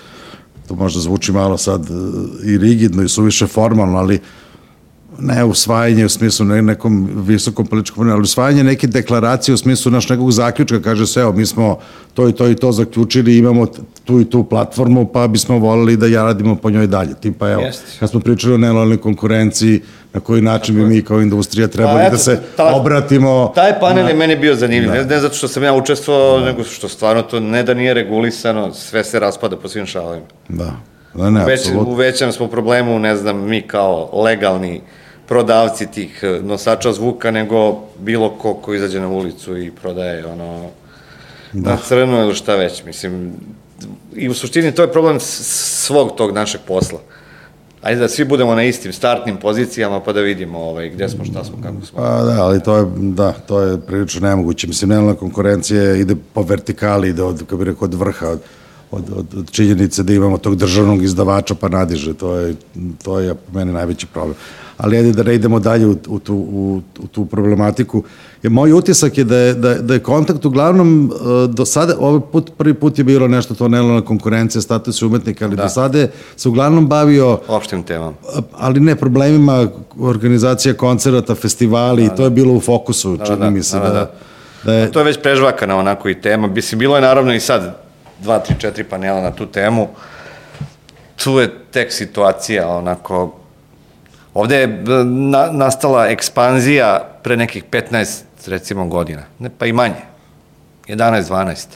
to 0.69 0.75
možda 0.75 1.01
zvuči 1.01 1.33
malo 1.33 1.59
sad 1.59 1.85
e, 1.85 1.93
i 2.45 2.59
rigidno 2.59 3.03
i 3.03 3.09
suviše 3.09 3.47
formalno, 3.47 3.99
ali 3.99 4.21
ne 5.21 5.45
usvajanje 5.45 6.05
u 6.05 6.09
smislu 6.09 6.47
ne, 6.47 6.63
nekom 6.63 7.09
visokom 7.27 7.67
političkom, 7.67 8.11
ali 8.11 8.23
usvajanje 8.23 8.65
neke 8.65 8.87
deklaracije 8.87 9.55
u 9.55 9.59
smislu 9.59 9.93
naš 9.93 10.09
nekog 10.09 10.33
zaključka, 10.33 10.83
kaže 10.83 11.07
se, 11.07 11.21
evo, 11.21 11.33
mi 11.33 11.47
smo 11.47 11.79
to 12.14 12.29
i 12.29 12.33
to 12.33 12.49
i 12.49 12.55
to 12.55 12.73
zaključili, 12.73 13.37
imamo 13.37 13.67
tu 14.05 14.21
i 14.21 14.25
tu 14.25 14.45
platformu, 14.45 15.07
pa 15.07 15.29
bismo 15.29 15.59
volili 15.59 15.97
da 15.97 16.07
ja 16.07 16.25
radimo 16.25 16.57
po 16.57 16.71
njoj 16.71 16.87
dalje. 16.87 17.14
Tipa, 17.14 17.51
evo, 17.51 17.62
Jeste. 17.62 17.85
kad 18.01 18.11
smo 18.11 18.21
pričali 18.21 18.55
o 18.55 18.59
nelojalnoj 18.59 18.97
konkurenciji, 18.97 19.81
na 20.12 20.21
koji 20.21 20.42
način 20.42 20.75
bi 20.75 20.85
mi 20.85 21.03
kao 21.05 21.21
industrija 21.21 21.68
trebali 21.68 21.99
Pa 21.99 22.03
eto, 22.03 22.11
da 22.11 22.18
se 22.18 22.40
ta- 22.57 22.75
obratimo. 22.77 23.53
Taj 23.55 23.81
panel 23.81 24.09
je 24.09 24.14
meni 24.14 24.37
bio 24.37 24.55
zanimljiv, 24.55 24.90
ne, 24.92 25.05
ne 25.05 25.21
zato 25.21 25.35
što 25.35 25.49
sam 25.49 25.62
ja 25.62 25.75
učestvovao, 25.75 26.40
nego 26.40 26.64
što 26.64 26.88
stvarno 26.88 27.23
to 27.23 27.40
ne 27.40 27.62
da 27.62 27.75
nije 27.75 27.94
regulisano, 27.94 28.75
sve 28.75 29.05
se 29.05 29.21
raspada 29.21 29.57
po 29.57 29.68
svim 29.68 29.87
šalovima. 29.87 30.27
Da, 30.49 30.73
da 31.14 31.31
ne, 31.31 31.44
Već, 31.44 31.61
apsolutno. 31.61 31.92
u 31.92 31.94
većem 31.94 32.33
smo 32.33 32.47
problemu, 32.47 32.99
ne 32.99 33.16
znam, 33.16 33.49
mi 33.49 33.62
kao 33.62 34.23
legalni 34.23 34.81
prodavci 35.27 35.87
tih 35.87 36.21
eh, 36.23 36.40
nosača 36.42 36.92
zvuka, 36.92 37.31
nego 37.31 37.81
bilo 37.99 38.31
ko 38.31 38.55
ko 38.55 38.75
izađe 38.75 39.01
na 39.01 39.09
ulicu 39.09 39.59
i 39.59 39.71
prodaje 39.71 40.27
ono 40.27 40.66
da. 41.53 41.71
na 41.71 41.77
crno 41.77 42.23
ili 42.23 42.35
šta 42.35 42.55
već. 42.57 42.85
Mislim, 42.85 43.33
i 44.16 44.29
u 44.29 44.35
suštini 44.35 44.73
to 44.75 44.83
je 44.83 44.92
problem 44.92 45.21
svog 45.21 46.16
tog 46.16 46.35
našeg 46.35 46.61
posla. 46.66 46.99
Ajde 47.83 48.01
da 48.01 48.09
svi 48.09 48.25
budemo 48.25 48.55
na 48.55 48.62
istim 48.62 48.93
startnim 48.93 49.37
pozicijama 49.37 50.01
pa 50.01 50.12
da 50.12 50.21
vidimo 50.21 50.59
ovaj, 50.59 50.88
gde 50.88 51.09
smo, 51.09 51.25
šta 51.25 51.45
smo, 51.45 51.57
kako 51.62 51.87
smo. 51.87 51.99
Pa 51.99 52.23
da, 52.23 52.43
ali 52.43 52.62
to 52.62 52.77
je, 52.77 52.87
da, 52.97 53.33
to 53.33 53.61
je 53.61 53.81
prilično 53.81 54.29
nemoguće. 54.29 54.67
Mislim, 54.67 54.88
nelojalna 54.88 55.14
konkurencija 55.14 55.95
ide 55.95 56.17
po 56.35 56.43
vertikali, 56.43 57.09
ide 57.09 57.23
od, 57.23 57.38
kako 57.38 57.57
bih 57.57 57.67
rekao, 57.67 57.85
od 57.85 57.95
vrha, 57.95 58.29
od, 58.29 58.41
od, 58.91 59.05
od, 59.17 59.27
od 59.38 59.51
činjenice 59.51 60.03
da 60.03 60.12
imamo 60.12 60.38
tog 60.38 60.57
državnog 60.57 61.03
izdavača 61.03 61.55
pa 61.55 61.69
nadiže. 61.69 62.14
To 62.14 62.35
je, 62.37 62.55
to 63.05 63.21
je 63.21 63.35
po 63.35 63.59
meni 63.59 63.73
najveći 63.73 64.07
problem. 64.07 64.37
Ali 64.79 64.97
ajde 64.97 65.12
da 65.12 65.23
ne 65.23 65.35
idemo 65.35 65.59
dalje 65.59 65.87
u, 65.87 65.97
u, 66.09 66.19
tu, 66.19 66.35
u, 66.35 66.83
u 66.99 67.07
tu 67.07 67.25
problematiku. 67.27 68.03
Je, 68.43 68.51
moj 68.51 68.73
utisak 68.73 69.19
je 69.19 69.25
da 69.25 69.37
je, 69.37 69.55
da, 69.55 69.75
da 69.75 69.95
je 69.95 70.01
kontakt 70.01 70.45
uglavnom 70.45 71.12
e, 71.12 71.47
do 71.47 71.64
sada, 71.64 71.95
ovaj 71.99 72.21
put, 72.33 72.51
prvi 72.59 72.75
put 72.75 72.99
je 72.99 73.05
bilo 73.05 73.29
nešto 73.29 73.55
to 73.55 73.69
nelojalna 73.69 74.05
konkurencija, 74.05 74.62
status 74.62 75.03
umetnika, 75.03 75.45
ali 75.45 75.57
da. 75.57 75.62
do 75.62 75.69
sada 75.69 75.99
je 75.99 76.11
se 76.37 76.49
uglavnom 76.49 76.87
bavio 76.87 77.41
Opštim 77.49 77.83
temama. 77.83 78.12
ali 78.53 78.81
ne 78.81 78.97
problemima 78.97 79.69
organizacija 80.01 80.75
koncerata, 80.75 81.35
festivali 81.35 82.05
i 82.05 82.11
to 82.17 82.25
je 82.25 82.31
bilo 82.31 82.55
u 82.55 82.61
fokusu, 82.61 83.19
čini 83.27 83.38
da, 83.38 83.51
mi 83.51 83.62
se 83.62 83.79
da, 83.79 83.83
da, 83.83 83.93
da. 83.93 84.12
da, 84.64 84.73
je, 84.73 84.93
To 84.93 84.99
je 84.99 85.05
već 85.05 85.19
prežvakana 85.23 85.77
onako 85.77 86.09
i 86.09 86.21
tema. 86.21 86.47
Mislim, 86.47 86.79
bilo 86.79 86.97
je 86.97 87.03
naravno 87.03 87.35
i 87.35 87.41
sad 87.41 87.83
dva, 88.23 88.38
tri, 88.38 88.55
četiri 88.59 88.85
panela 88.85 89.21
na 89.21 89.31
tu 89.31 89.47
temu. 89.47 89.88
Tu 91.25 91.38
je 91.38 91.51
tek 91.71 91.93
situacija 91.93 92.69
onako... 92.69 93.35
Ovde 94.38 94.57
je 94.57 94.66
b, 94.66 95.05
na, 95.05 95.48
nastala 95.53 96.07
ekspanzija 96.09 97.09
pre 97.22 97.37
nekih 97.37 97.64
15, 97.70 98.22
recimo, 98.46 98.87
godina. 98.87 99.22
Ne, 99.38 99.51
pa 99.59 99.66
i 99.66 99.72
manje. 99.72 100.07
11, 100.88 101.22
12 101.22 101.66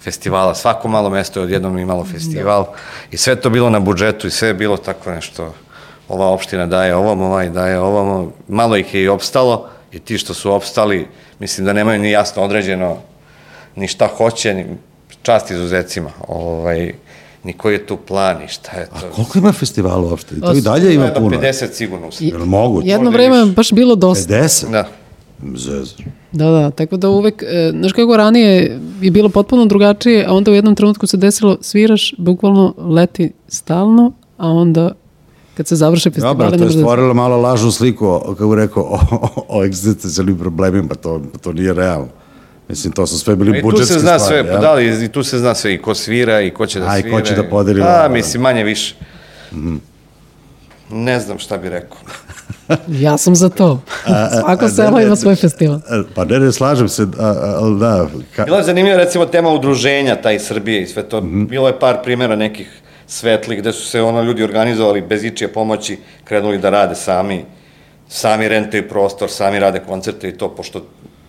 festivala. 0.00 0.54
Svako 0.54 0.88
malo 0.88 1.10
mesto 1.10 1.40
je 1.40 1.44
odjednom 1.44 1.78
imalo 1.78 2.04
festival. 2.04 2.66
I 3.10 3.16
sve 3.16 3.36
to 3.36 3.50
bilo 3.50 3.70
na 3.70 3.80
budžetu 3.80 4.26
i 4.26 4.30
sve 4.30 4.48
je 4.48 4.54
bilo 4.54 4.76
tako 4.76 5.10
nešto. 5.10 5.54
Ova 6.08 6.26
opština 6.26 6.66
daje 6.66 6.94
ovom, 6.94 7.20
ovaj 7.20 7.50
daje 7.50 7.78
ovom. 7.78 8.32
Malo 8.48 8.76
ih 8.76 8.94
je 8.94 9.02
i 9.02 9.08
opstalo 9.08 9.68
i 9.92 9.98
ti 9.98 10.18
što 10.18 10.34
su 10.34 10.52
opstali, 10.52 11.08
mislim 11.38 11.66
da 11.66 11.72
nemaju 11.72 12.00
ni 12.00 12.10
jasno 12.10 12.42
određeno 12.42 12.96
ni 13.74 13.88
šta 13.88 14.08
hoće, 14.16 14.54
ni 14.54 14.66
čast 15.22 15.50
izuzecima. 15.50 16.10
Ovaj, 16.28 16.94
ni 17.46 17.52
koji 17.52 17.74
je 17.74 17.86
tu 17.86 17.96
plan 17.96 18.42
i 18.42 18.48
šta 18.48 18.76
je 18.76 18.86
to. 18.86 19.10
koliko 19.14 19.38
ima 19.38 19.52
festivala 19.52 20.08
uopšte? 20.08 20.34
I 20.36 20.40
to 20.40 20.52
i 20.52 20.60
dalje 20.60 20.94
ima 20.94 21.04
Jedno 21.04 21.20
puno. 21.20 21.40
50 21.40 21.72
sigurno. 21.72 22.08
Jel 22.20 22.44
moguće? 22.44 22.88
Jedno 22.88 23.10
vreme 23.10 23.36
je 23.36 23.46
baš 23.46 23.72
bilo 23.72 23.94
dosta. 23.94 24.34
50? 24.34 24.70
Da. 24.70 24.88
Zez. 25.56 25.94
Da, 26.32 26.50
da, 26.50 26.70
tako 26.70 26.96
da 26.96 27.08
uvek, 27.08 27.42
e, 27.42 27.72
znaš 27.78 27.92
kako 27.92 28.16
ranije 28.16 28.80
je 29.00 29.10
bilo 29.10 29.28
potpuno 29.28 29.66
drugačije, 29.66 30.24
a 30.28 30.32
onda 30.32 30.50
u 30.50 30.54
jednom 30.54 30.74
trenutku 30.74 31.06
se 31.06 31.16
desilo, 31.16 31.58
sviraš, 31.60 32.14
bukvalno 32.18 32.74
leti 32.78 33.32
stalno, 33.48 34.12
a 34.36 34.48
onda 34.48 34.92
kad 35.56 35.66
se 35.68 35.76
završe 35.76 36.10
festivali... 36.10 36.38
Dobro, 36.38 36.58
to 36.58 36.64
je 36.64 36.68
da- 36.68 36.72
stvorilo 36.72 37.14
malo 37.14 37.36
lažnu 37.36 37.70
sliku, 37.70 38.20
kako 38.26 38.48
bih 38.48 38.56
rekao, 38.56 38.82
o, 38.82 38.98
o, 39.10 39.44
o 39.48 39.64
egzistencijalnim 39.64 40.38
problemima, 40.38 40.94
to, 40.94 41.22
to 41.40 41.52
nije 41.52 41.74
realno. 41.74 42.08
Mislim, 42.68 42.92
to 42.92 43.06
su 43.06 43.18
sve 43.18 43.36
bili 43.36 43.58
I 43.58 43.60
tu 43.60 43.66
budžetske 43.66 43.94
se 43.94 44.00
stvari. 44.00 44.18
zna 44.18 44.26
sve, 44.26 44.44
pa 44.44 44.50
jel? 44.50 44.60
da 44.60 44.72
li, 44.74 45.04
i 45.04 45.08
tu 45.08 45.22
se 45.22 45.38
zna 45.38 45.54
sve 45.54 45.74
i 45.74 45.78
ko 45.78 45.94
svira 45.94 46.40
i 46.40 46.50
ko 46.50 46.66
će 46.66 46.80
da 46.80 46.86
A, 46.86 46.98
i 46.98 47.02
svira. 47.02 47.16
ko 47.16 47.22
će 47.22 47.34
da 47.34 47.42
podeli 47.44 47.82
A, 47.82 47.84
lova. 47.84 48.08
mislim, 48.08 48.42
manje 48.42 48.64
više. 48.64 48.94
Ne 50.90 51.20
znam 51.20 51.38
šta 51.38 51.56
bi 51.56 51.68
rekao. 51.68 51.98
Ja 52.88 53.16
sam 53.18 53.36
za 53.36 53.48
to. 53.48 53.80
Svako 54.40 54.68
selo 54.68 55.00
ima 55.00 55.16
svoj 55.16 55.36
festival. 55.36 55.76
E, 55.76 55.80
Pa 56.14 56.24
ne, 56.24 56.38
ne, 56.38 56.52
slažem 56.52 56.88
se, 56.88 57.02
a, 57.18 57.26
a, 57.26 57.58
ali 57.60 57.80
da, 57.80 58.06
ka, 58.36 58.44
Bila 58.44 58.58
je 58.58 58.64
zanimljiva 58.64 58.96
recimo 58.96 59.26
tema 59.26 59.50
udruženja, 59.50 60.16
taj 60.16 60.38
Srbije 60.38 60.82
i 60.82 60.86
sve 60.86 61.02
to. 61.02 61.20
Bilo 61.20 61.66
je 61.66 61.78
par 61.78 62.02
primjera 62.02 62.36
nekih 62.36 62.80
svetlih 63.06 63.58
gde 63.58 63.72
su 63.72 63.86
se 63.86 64.02
ono 64.02 64.22
ljudi 64.22 64.44
organizovali 64.44 65.00
bez 65.00 65.24
ičije 65.24 65.48
pomoći, 65.48 65.98
krenuli 66.24 66.58
da 66.58 66.70
rade 66.70 66.94
sami, 66.94 67.44
sami 68.08 68.48
rentaju 68.48 68.88
prostor, 68.88 69.30
sami 69.30 69.58
rade 69.58 69.80
koncerte 69.80 70.28
i 70.28 70.38
to, 70.38 70.48
pošto 70.48 70.82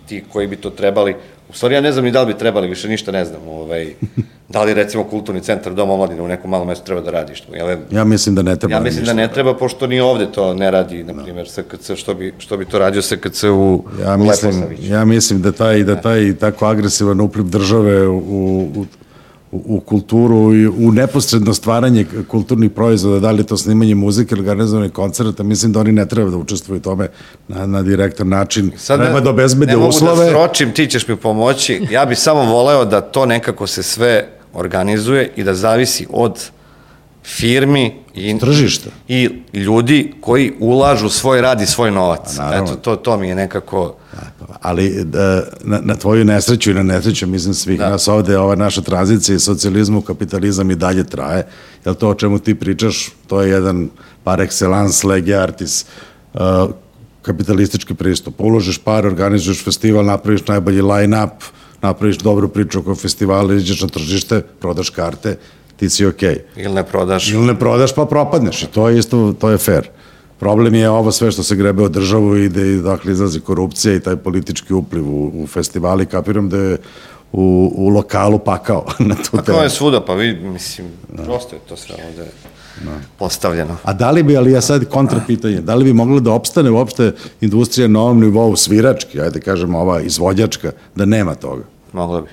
ti 0.08 0.24
koji 0.34 0.48
bi 0.48 0.56
to 0.56 0.70
trebali, 0.70 1.16
u 1.50 1.54
stvari 1.54 1.76
ja 1.76 1.82
ne 1.82 1.92
znam 1.92 2.06
ni 2.06 2.12
da 2.12 2.22
li 2.22 2.34
bi 2.34 2.40
trebali, 2.40 2.68
više 2.68 2.90
ništa 2.90 3.12
ne 3.12 3.26
znam, 3.26 3.48
ovaj, 3.48 3.94
da 4.54 4.64
li 4.64 4.74
recimo 4.74 5.04
kulturni 5.04 5.42
centar 5.42 5.74
Doma 5.74 5.94
omladine 5.94 6.22
u 6.22 6.28
nekom 6.28 6.52
malom 6.52 6.68
mestu 6.68 6.86
treba 6.86 7.02
da 7.02 7.12
radi, 7.12 7.36
što, 7.36 7.56
jel, 7.56 7.78
Ja 7.92 8.04
mislim 8.04 8.36
da 8.36 8.42
ne 8.42 8.56
treba. 8.56 8.76
Ja 8.76 8.82
mislim 8.82 9.06
da 9.06 9.14
ne 9.14 9.28
treba, 9.28 9.54
pošto 9.58 9.88
ni 9.88 10.00
ovde 10.00 10.32
to 10.32 10.54
ne 10.54 10.72
radi, 10.72 11.04
na 11.04 11.24
primjer, 11.24 11.50
SKC, 11.50 11.92
što 11.96 12.14
bi, 12.14 12.34
što 12.38 12.58
bi 12.58 12.66
to 12.66 12.80
radio 12.80 13.02
SKC 13.02 13.44
u, 13.44 13.84
Ja 14.04 14.18
mislim, 14.18 14.52
Leposaviću. 14.52 14.94
ja 14.94 15.06
mislim 15.06 15.42
da 15.42 15.52
taj, 15.52 15.84
da 15.84 15.96
taj 15.96 16.36
tako 16.36 16.66
agresivan 16.66 17.22
upliv 17.22 17.46
države 17.46 18.08
u, 18.08 18.18
u, 18.76 18.86
u, 19.52 19.64
u 19.66 19.80
kulturu 19.80 20.56
i 20.56 20.68
u 20.68 20.92
neposredno 20.92 21.54
stvaranje 21.54 22.06
kulturnih 22.28 22.72
proizvoda, 22.72 23.20
da 23.20 23.32
li 23.32 23.40
je 23.40 23.46
to 23.48 23.58
snimanje 23.58 23.96
muzike 23.96 24.36
ili 24.36 24.42
organizovanje 24.42 24.90
koncerta, 24.90 25.44
mislim 25.44 25.72
da 25.72 25.80
oni 25.80 25.92
ne 25.92 26.06
treba 26.06 26.30
da 26.30 26.38
učestvuju 26.38 26.78
u 26.78 26.82
tome 26.82 27.08
na, 27.48 27.66
na 27.66 27.82
direktan 27.82 28.30
način. 28.30 28.72
Sad 28.78 29.00
treba 29.02 29.20
da 29.20 29.30
obezbede 29.30 29.72
ne 29.72 29.78
uslove. 29.78 30.16
mogu 30.16 30.24
da 30.24 30.30
sročim, 30.30 30.72
ti 30.72 30.88
ćeš 30.88 31.08
mi 31.08 31.16
pomoći. 31.16 31.82
Ja 31.92 32.06
bih 32.06 32.20
samo 32.20 32.44
voleo 32.44 32.86
da 32.86 33.02
to 33.02 33.26
nekako 33.26 33.68
se 33.68 33.84
sve 33.84 34.28
organizuje 34.54 35.32
i 35.36 35.44
da 35.44 35.54
zavisi 35.54 36.08
od 36.10 36.50
firmi 37.28 37.94
i 38.16 38.40
Tržišta. 38.40 38.90
i 39.08 39.30
ljudi 39.54 40.14
koji 40.22 40.54
ulažu 40.60 41.10
svoj 41.10 41.42
rad 41.42 41.62
i 41.62 41.66
svoj 41.66 41.92
novac. 41.92 42.36
Pa 42.38 42.44
naravno. 42.44 42.72
Eto, 42.72 42.76
to, 42.76 42.96
to 42.96 43.18
mi 43.18 43.28
je 43.30 43.36
nekako... 43.36 43.96
Ali 44.62 45.04
da, 45.04 45.44
na, 45.64 45.80
na 45.84 45.96
tvoju 45.96 46.26
nesreću 46.26 46.72
i 46.72 46.74
na 46.74 46.84
nesreću, 46.84 47.28
mislim, 47.28 47.54
svih 47.54 47.80
da. 47.80 47.90
nas 47.90 48.08
ovde, 48.08 48.38
ova 48.38 48.56
naša 48.56 48.82
tranzicija 48.82 49.36
iz 49.36 49.44
socijalizma 49.44 49.98
u 49.98 50.02
kapitalizam 50.02 50.72
i 50.72 50.76
dalje 50.76 51.04
traje, 51.04 51.48
jer 51.86 51.96
to 51.96 52.10
o 52.10 52.14
čemu 52.14 52.40
ti 52.40 52.56
pričaš, 52.56 53.10
to 53.28 53.42
je 53.42 53.50
jedan 53.50 53.90
par 54.24 54.40
excellence 54.40 55.08
lege 55.08 55.36
artis 55.36 55.86
uh, 56.34 56.42
kapitalistički 57.22 57.94
pristup. 57.94 58.42
Uložiš 58.42 58.78
par, 58.78 59.06
organizuješ 59.06 59.64
festival, 59.64 60.06
napraviš 60.06 60.48
najbolji 60.48 60.82
line-up, 60.82 61.44
napraviš 61.82 62.18
dobru 62.18 62.50
priču 62.50 62.80
oko 62.80 62.96
festivala, 62.96 63.54
iđeš 63.54 63.82
na 63.82 63.88
tržište, 63.88 64.42
prodaš 64.60 64.90
karte, 64.90 65.38
ti 65.78 65.90
si 65.90 66.06
okej. 66.06 66.36
Okay. 66.36 66.64
Ili 66.66 66.74
ne 66.74 66.84
prodaš. 66.84 67.32
Ili 67.32 67.46
ne 67.46 67.60
prodaš 67.60 67.96
pa 67.96 68.06
propadneš 68.06 68.64
i 68.64 68.68
to 68.68 68.90
je 68.90 69.00
isto, 69.00 69.34
to 69.40 69.50
je 69.50 69.58
fair. 69.58 69.90
Problem 70.40 70.76
je 70.76 70.90
ovo 70.90 71.12
sve 71.12 71.32
što 71.32 71.44
se 71.44 71.56
grebe 71.56 71.84
od 71.84 71.92
državu 71.92 72.38
i 72.38 72.50
da 72.50 72.90
dakle, 72.92 73.12
izlazi 73.12 73.40
korupcija 73.40 73.96
i 73.96 74.00
taj 74.00 74.16
politički 74.16 74.74
upliv 74.74 75.10
u, 75.10 75.44
u 75.44 75.48
festivali. 75.48 76.06
Kapiram 76.06 76.50
da 76.50 76.58
je 76.58 76.78
u, 77.32 77.72
u 77.76 77.90
lokalu 77.90 78.40
pakao 78.40 78.86
na 79.10 79.16
tu 79.16 79.32
Pa 79.32 79.42
temu. 79.42 79.58
kao 79.58 79.64
je 79.64 79.70
svuda, 79.70 80.06
pa 80.06 80.14
vi, 80.14 80.34
mislim, 80.34 80.88
prosto 81.26 81.56
je 81.56 81.60
to 81.70 81.76
sve 81.76 81.96
ovde 82.10 82.32
postavljeno. 83.18 83.78
A 83.84 83.94
da 83.94 84.12
li 84.12 84.24
bi, 84.24 84.38
ali 84.38 84.52
ja 84.52 84.62
sad 84.62 84.86
kontra 84.86 85.20
pitanje, 85.28 85.62
da 85.62 85.76
li 85.76 85.84
bi 85.84 85.94
mogla 85.94 86.20
da 86.20 86.32
opstane 86.32 86.72
uopšte 86.72 87.12
industrija 87.42 87.88
na 87.88 88.02
ovom 88.02 88.20
nivou 88.20 88.56
svirački, 88.56 89.22
ajde 89.22 89.40
kažemo 89.40 89.80
ova 89.80 90.02
izvođačka, 90.02 90.72
da 90.96 91.06
nema 91.06 91.36
toga? 91.36 91.64
Moglo 91.94 92.22
bi. 92.22 92.30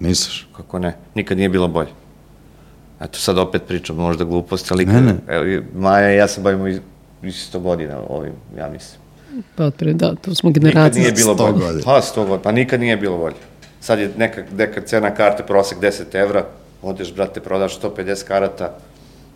Misliš? 0.00 0.48
Kako 0.56 0.78
ne? 0.78 0.96
Nikad 1.14 1.36
nije 1.36 1.48
bilo 1.48 1.68
bolje. 1.68 1.88
Eto, 3.00 3.18
sad 3.18 3.38
opet 3.38 3.62
pričam 3.64 3.96
možda 3.96 4.24
gluposti, 4.24 4.68
ali 4.72 4.86
Ne, 4.86 5.00
ne. 5.00 5.14
Evo, 5.28 5.62
Maja 5.74 6.12
i 6.12 6.16
ja 6.16 6.28
se 6.28 6.40
bavimo 6.40 6.66
iz- 6.68 6.80
isto 7.22 7.60
godina 7.60 7.96
ovim, 8.08 8.32
ja 8.58 8.68
mislim. 8.68 9.00
Pa 9.54 9.64
otpre, 9.64 9.92
da, 9.92 10.14
to 10.14 10.34
smo 10.34 10.48
Nikad 10.50 10.62
generacija. 10.62 11.00
nije 11.00 11.12
bilo 11.12 11.34
100 11.34 11.36
bolje. 11.38 11.52
godina. 11.54 11.82
Pa, 11.84 12.00
100 12.02 12.16
godina. 12.16 12.38
Pa 12.38 12.52
nikad 12.52 12.80
nije 12.80 12.96
bilo 12.96 13.18
bolje. 13.18 13.34
Sad 13.80 13.98
je 13.98 14.10
neka, 14.16 14.42
neka 14.52 14.80
cena 14.80 15.10
karte, 15.10 15.42
prosek 15.42 15.78
10 15.78 16.14
evra, 16.14 16.44
odeš, 16.82 17.14
brate, 17.14 17.40
prodaš 17.40 17.74
150 17.74 18.24
karata, 18.24 18.74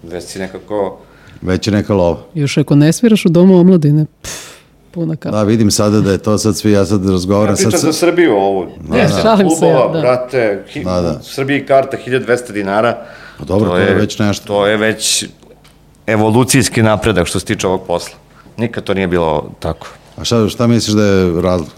već 0.03 0.25
si 0.25 0.39
nekako... 0.39 0.99
Već 1.43 1.67
je 1.67 1.73
neka 1.73 1.95
lova. 1.95 2.19
Još 2.35 2.57
ako 2.59 2.75
ne 2.75 2.93
sviraš 2.93 3.27
u 3.27 3.31
domu 3.31 3.57
omladine, 3.57 4.07
pff, 4.23 4.33
puna 4.91 5.17
kapa. 5.17 5.37
Da, 5.37 5.43
vidim 5.43 5.71
sada 5.71 6.01
da 6.01 6.13
je 6.13 6.19
to 6.19 6.39
sad 6.39 6.57
svi, 6.57 6.73
ja 6.73 6.85
sad 6.85 7.05
Ja 7.05 7.11
razgovaram. 7.11 7.55
pričam 7.55 7.71
sad, 7.71 7.81
za 7.81 7.93
Srbiju 7.93 8.33
ovu. 8.33 8.67
Ne, 8.89 8.99
Deset 8.99 9.23
šalim 9.23 9.51
se 9.51 9.55
ja, 9.57 9.73
klubova, 9.73 9.93
da. 9.93 10.01
brate, 10.01 10.65
hi, 10.69 10.85
Da, 10.85 11.01
da. 11.01 11.19
u 11.21 11.25
Srbiji 11.25 11.67
karta 11.67 11.97
1200 11.99 12.53
dinara. 12.53 13.07
Pa 13.43 13.47
dobro, 13.47 13.71
to 13.71 13.77
je 13.77 13.95
već 13.95 14.19
nešto. 14.19 14.47
To 14.47 14.67
je 14.67 14.77
već 14.77 15.25
evolucijski 16.07 16.83
napredak 16.83 17.27
što 17.27 17.39
se 17.39 17.47
tiče 17.47 17.67
ovog 17.67 17.83
posla. 17.87 18.15
Nikad 18.57 18.85
to 18.85 18.95
nije 18.95 19.07
bilo 19.07 19.51
tako. 19.59 19.87
A 20.17 20.25
šta, 20.25 20.49
šta 20.49 20.67
misliš 20.67 20.95
da 20.95 21.05
je 21.05 21.43
razlog? 21.43 21.69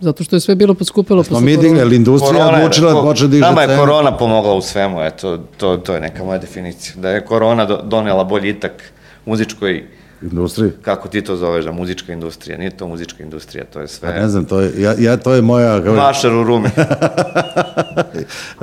Zato 0.00 0.24
što 0.24 0.36
je 0.36 0.40
sve 0.40 0.54
bilo 0.54 0.74
poskupilo. 0.74 1.24
Smo 1.24 1.40
mi 1.40 1.56
digli, 1.56 1.80
ali 1.80 1.96
industrija 1.96 2.32
Korona 2.34 2.50
je- 2.50 2.56
odlučila 2.56 2.92
da 2.92 3.00
počne 3.02 3.28
diže 3.28 3.40
Nama 3.40 3.62
je 3.62 3.68
cene. 3.68 3.78
korona 3.78 4.16
pomogla 4.16 4.54
u 4.54 4.62
svemu, 4.62 5.02
eto, 5.02 5.38
to, 5.56 5.76
to 5.76 5.94
je 5.94 6.00
neka 6.00 6.24
moja 6.24 6.38
definicija. 6.38 6.94
Da 6.96 7.10
je 7.10 7.24
korona 7.24 7.64
do, 7.64 7.80
donela 7.84 8.24
boljitak 8.24 8.92
muzičkoj, 9.26 9.86
Industriji? 10.22 10.70
kako 10.82 11.08
ti 11.08 11.22
to 11.22 11.36
zoveš, 11.36 11.64
da 11.64 11.72
muzička 11.72 12.12
industrija, 12.12 12.58
nije 12.58 12.70
to 12.70 12.88
muzička 12.88 13.22
industrija, 13.22 13.64
to 13.64 13.80
je 13.80 13.88
sve... 13.88 14.08
Pa 14.08 14.20
ne 14.20 14.28
znam, 14.28 14.44
to 14.44 14.60
je, 14.60 14.82
ja, 14.82 14.94
ja 14.98 15.16
to 15.16 15.34
je 15.34 15.42
moja... 15.42 15.78
Vašar 15.78 16.34
u 16.34 16.44
rumi. 16.44 16.68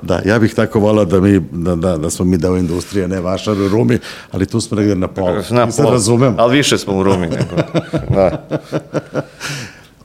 Da, 0.01 0.21
ja 0.25 0.39
bih 0.39 0.53
tako 0.53 0.79
volao 0.79 1.05
da, 1.05 1.19
mi, 1.19 1.39
da, 1.51 1.75
da, 1.75 1.97
da 1.97 2.09
smo 2.09 2.25
mi 2.25 2.37
deo 2.37 2.57
industrije, 2.57 3.07
ne 3.07 3.21
vašar 3.21 3.61
u 3.61 3.67
Rumi, 3.67 3.99
ali 4.31 4.45
tu 4.45 4.61
smo 4.61 4.77
negde 4.77 4.95
na 4.95 5.07
polu. 5.07 5.35
Na 5.49 5.67
I 5.67 5.71
sad 5.71 5.85
pol. 5.85 5.91
razumem. 5.91 6.35
Ali 6.37 6.57
više 6.57 6.77
smo 6.77 6.97
u 6.97 7.03
rumi 7.03 7.27
nego... 7.27 7.55
Da. 8.15 8.47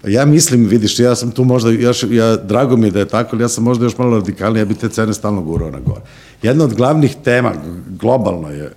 Ja 0.07 0.25
mislim, 0.25 0.67
vidiš, 0.67 0.99
ja 0.99 1.15
sam 1.15 1.31
tu 1.31 1.45
možda, 1.45 1.71
još, 1.71 2.05
ja, 2.11 2.37
drago 2.37 2.77
mi 2.77 2.87
je 2.87 2.91
da 2.91 2.99
je 2.99 3.09
tako, 3.09 3.37
ali 3.37 3.45
ja 3.45 3.49
sam 3.49 3.65
možda 3.65 3.85
još 3.85 3.99
malo 3.99 4.17
radikalniji, 4.17 4.61
ja 4.61 4.65
bi 4.65 4.75
te 4.75 4.89
cene 4.89 5.15
stalno 5.15 5.43
gurao 5.43 5.71
na 5.71 5.81
gore. 5.81 6.01
Jedna 6.43 6.65
od 6.65 6.75
glavnih 6.75 7.17
tema, 7.25 7.53
globalno 8.01 8.51
je, 8.51 8.73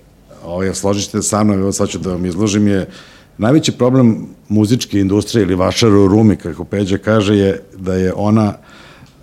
ovo 0.52 0.64
ja 0.64 0.74
sa 1.22 1.44
mnom, 1.44 1.60
evo 1.60 1.72
sad 1.72 1.90
ću 1.90 2.00
da 2.00 2.10
vam 2.10 2.26
izložim, 2.26 2.68
je 2.68 2.90
najveći 3.38 3.72
problem 3.72 4.28
muzičke 4.50 5.00
industrije 5.00 5.44
ili 5.44 5.56
vašar 5.56 5.90
u 5.90 6.08
Rumi, 6.08 6.36
kako 6.36 6.64
Peđa 6.64 6.98
kaže, 6.98 7.36
je 7.36 7.64
da 7.78 7.94
je 7.94 8.14
ona 8.14 8.54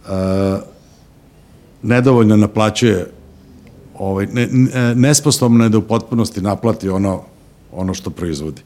uh, 0.05 0.11
nedovoljno 1.83 2.37
naplaćuje 2.37 3.07
ovaj, 3.99 4.27
ne, 4.27 4.49
ne, 4.53 4.95
nesposobna 4.95 5.65
je 5.65 5.71
da 5.71 5.79
u 5.79 5.83
potpunosti 5.83 6.41
naplati 6.41 6.89
ono, 6.89 7.23
ono 7.73 7.95
što 7.95 8.11
proizvodi. 8.11 8.63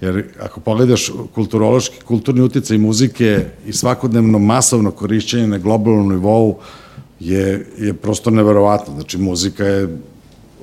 Jer 0.00 0.24
ako 0.40 0.60
pogledaš 0.60 1.12
kulturološki, 1.34 2.00
kulturni 2.04 2.40
uticaj 2.42 2.78
muzike 2.78 3.44
i 3.66 3.72
svakodnevno 3.72 4.38
masovno 4.38 4.90
korišćenje 4.90 5.46
na 5.46 5.58
globalnom 5.58 6.08
nivou 6.08 6.58
je, 7.20 7.66
je 7.78 7.94
prosto 7.94 8.30
neverovatno. 8.30 8.94
Znači, 8.94 9.18
muzika 9.18 9.64
je 9.64 9.98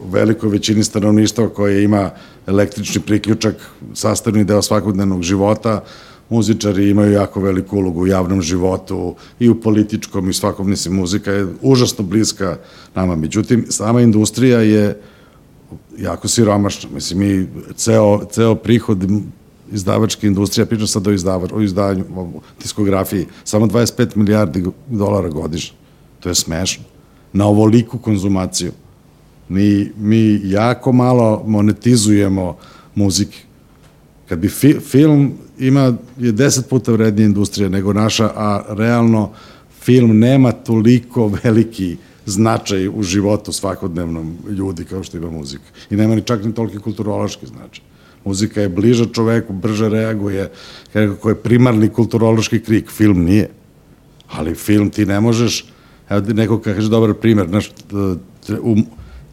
velikoj 0.03 0.49
većini 0.49 0.84
stanovništva 0.84 1.49
koje 1.49 1.84
ima 1.84 2.12
električni 2.47 3.01
priključak, 3.01 3.55
sastavni 3.93 4.43
deo 4.43 4.62
svakodnevnog 4.62 5.23
života, 5.23 5.84
muzičari 6.29 6.89
imaju 6.89 7.12
jako 7.12 7.39
veliku 7.39 7.77
ulogu 7.77 8.01
u 8.01 8.08
javnom 8.08 8.41
životu 8.41 9.15
i 9.39 9.49
u 9.49 9.62
političkom 9.62 10.29
i 10.29 10.34
svakom, 10.34 10.69
mislim, 10.69 10.95
muzika 10.95 11.31
je 11.31 11.47
užasno 11.62 12.05
bliska 12.05 12.58
nama. 12.95 13.15
Međutim, 13.15 13.65
sama 13.69 14.01
industrija 14.01 14.60
je 14.60 15.01
jako 15.97 16.27
siromašna. 16.27 16.89
Mislim, 16.93 17.19
mi 17.19 17.47
ceo, 17.75 18.25
ceo 18.31 18.55
prihod 18.55 19.03
izdavačke 19.71 20.27
industrije, 20.27 20.65
pričam 20.65 20.88
sad 20.88 21.08
o, 21.08 21.12
izdava, 21.12 21.47
o 21.53 21.62
izdanju, 21.62 22.03
o 22.15 22.29
diskografiji, 22.62 23.25
samo 23.43 23.65
25 23.65 24.15
milijardi 24.15 24.65
dolara 24.89 25.29
godišnje. 25.29 25.77
To 26.19 26.29
je 26.29 26.36
smešno. 26.36 26.84
Na 27.34 27.45
ovoliku 27.47 27.97
konzumaciju. 27.97 28.71
Mi, 29.49 29.91
mi 29.97 30.41
jako 30.43 30.91
malo 30.91 31.43
monetizujemo 31.47 32.58
muzike. 32.95 33.38
Kad 34.29 34.39
bi 34.39 34.49
fi, 34.49 34.79
film 34.79 35.34
ima, 35.60 35.93
je 36.17 36.31
deset 36.31 36.69
puta 36.69 36.91
vrednija 36.91 37.25
industrija 37.25 37.69
nego 37.69 37.93
naša, 37.93 38.25
a 38.36 38.63
realno 38.69 39.31
film 39.81 40.19
nema 40.19 40.51
toliko 40.51 41.27
veliki 41.43 41.97
značaj 42.25 42.88
u 42.88 43.03
životu 43.03 43.51
svakodnevnom 43.51 44.38
ljudi 44.49 44.86
kao 44.86 45.03
što 45.03 45.17
ima 45.17 45.31
muzika. 45.31 45.65
I 45.89 45.95
nema 45.95 46.15
ni 46.15 46.21
čak 46.21 46.43
ni 46.43 46.53
toliki 46.53 46.79
kulturološki 46.79 47.45
značaj. 47.45 47.84
Muzika 48.25 48.62
je 48.62 48.69
bliža 48.69 49.05
čoveku, 49.13 49.53
brže 49.53 49.89
reaguje, 49.89 50.51
kako 50.93 51.29
je 51.29 51.36
primarni 51.36 51.89
kulturološki 51.89 52.60
krik, 52.60 52.89
film 52.89 53.23
nije. 53.23 53.49
Ali 54.27 54.55
film 54.55 54.89
ti 54.89 55.05
ne 55.05 55.19
možeš, 55.19 55.65
evo 56.10 56.34
neko 56.34 56.60
kaže 56.60 56.89
dobar 56.89 57.13
primer, 57.13 57.47
znaš, 57.47 57.71
u, 58.62 58.75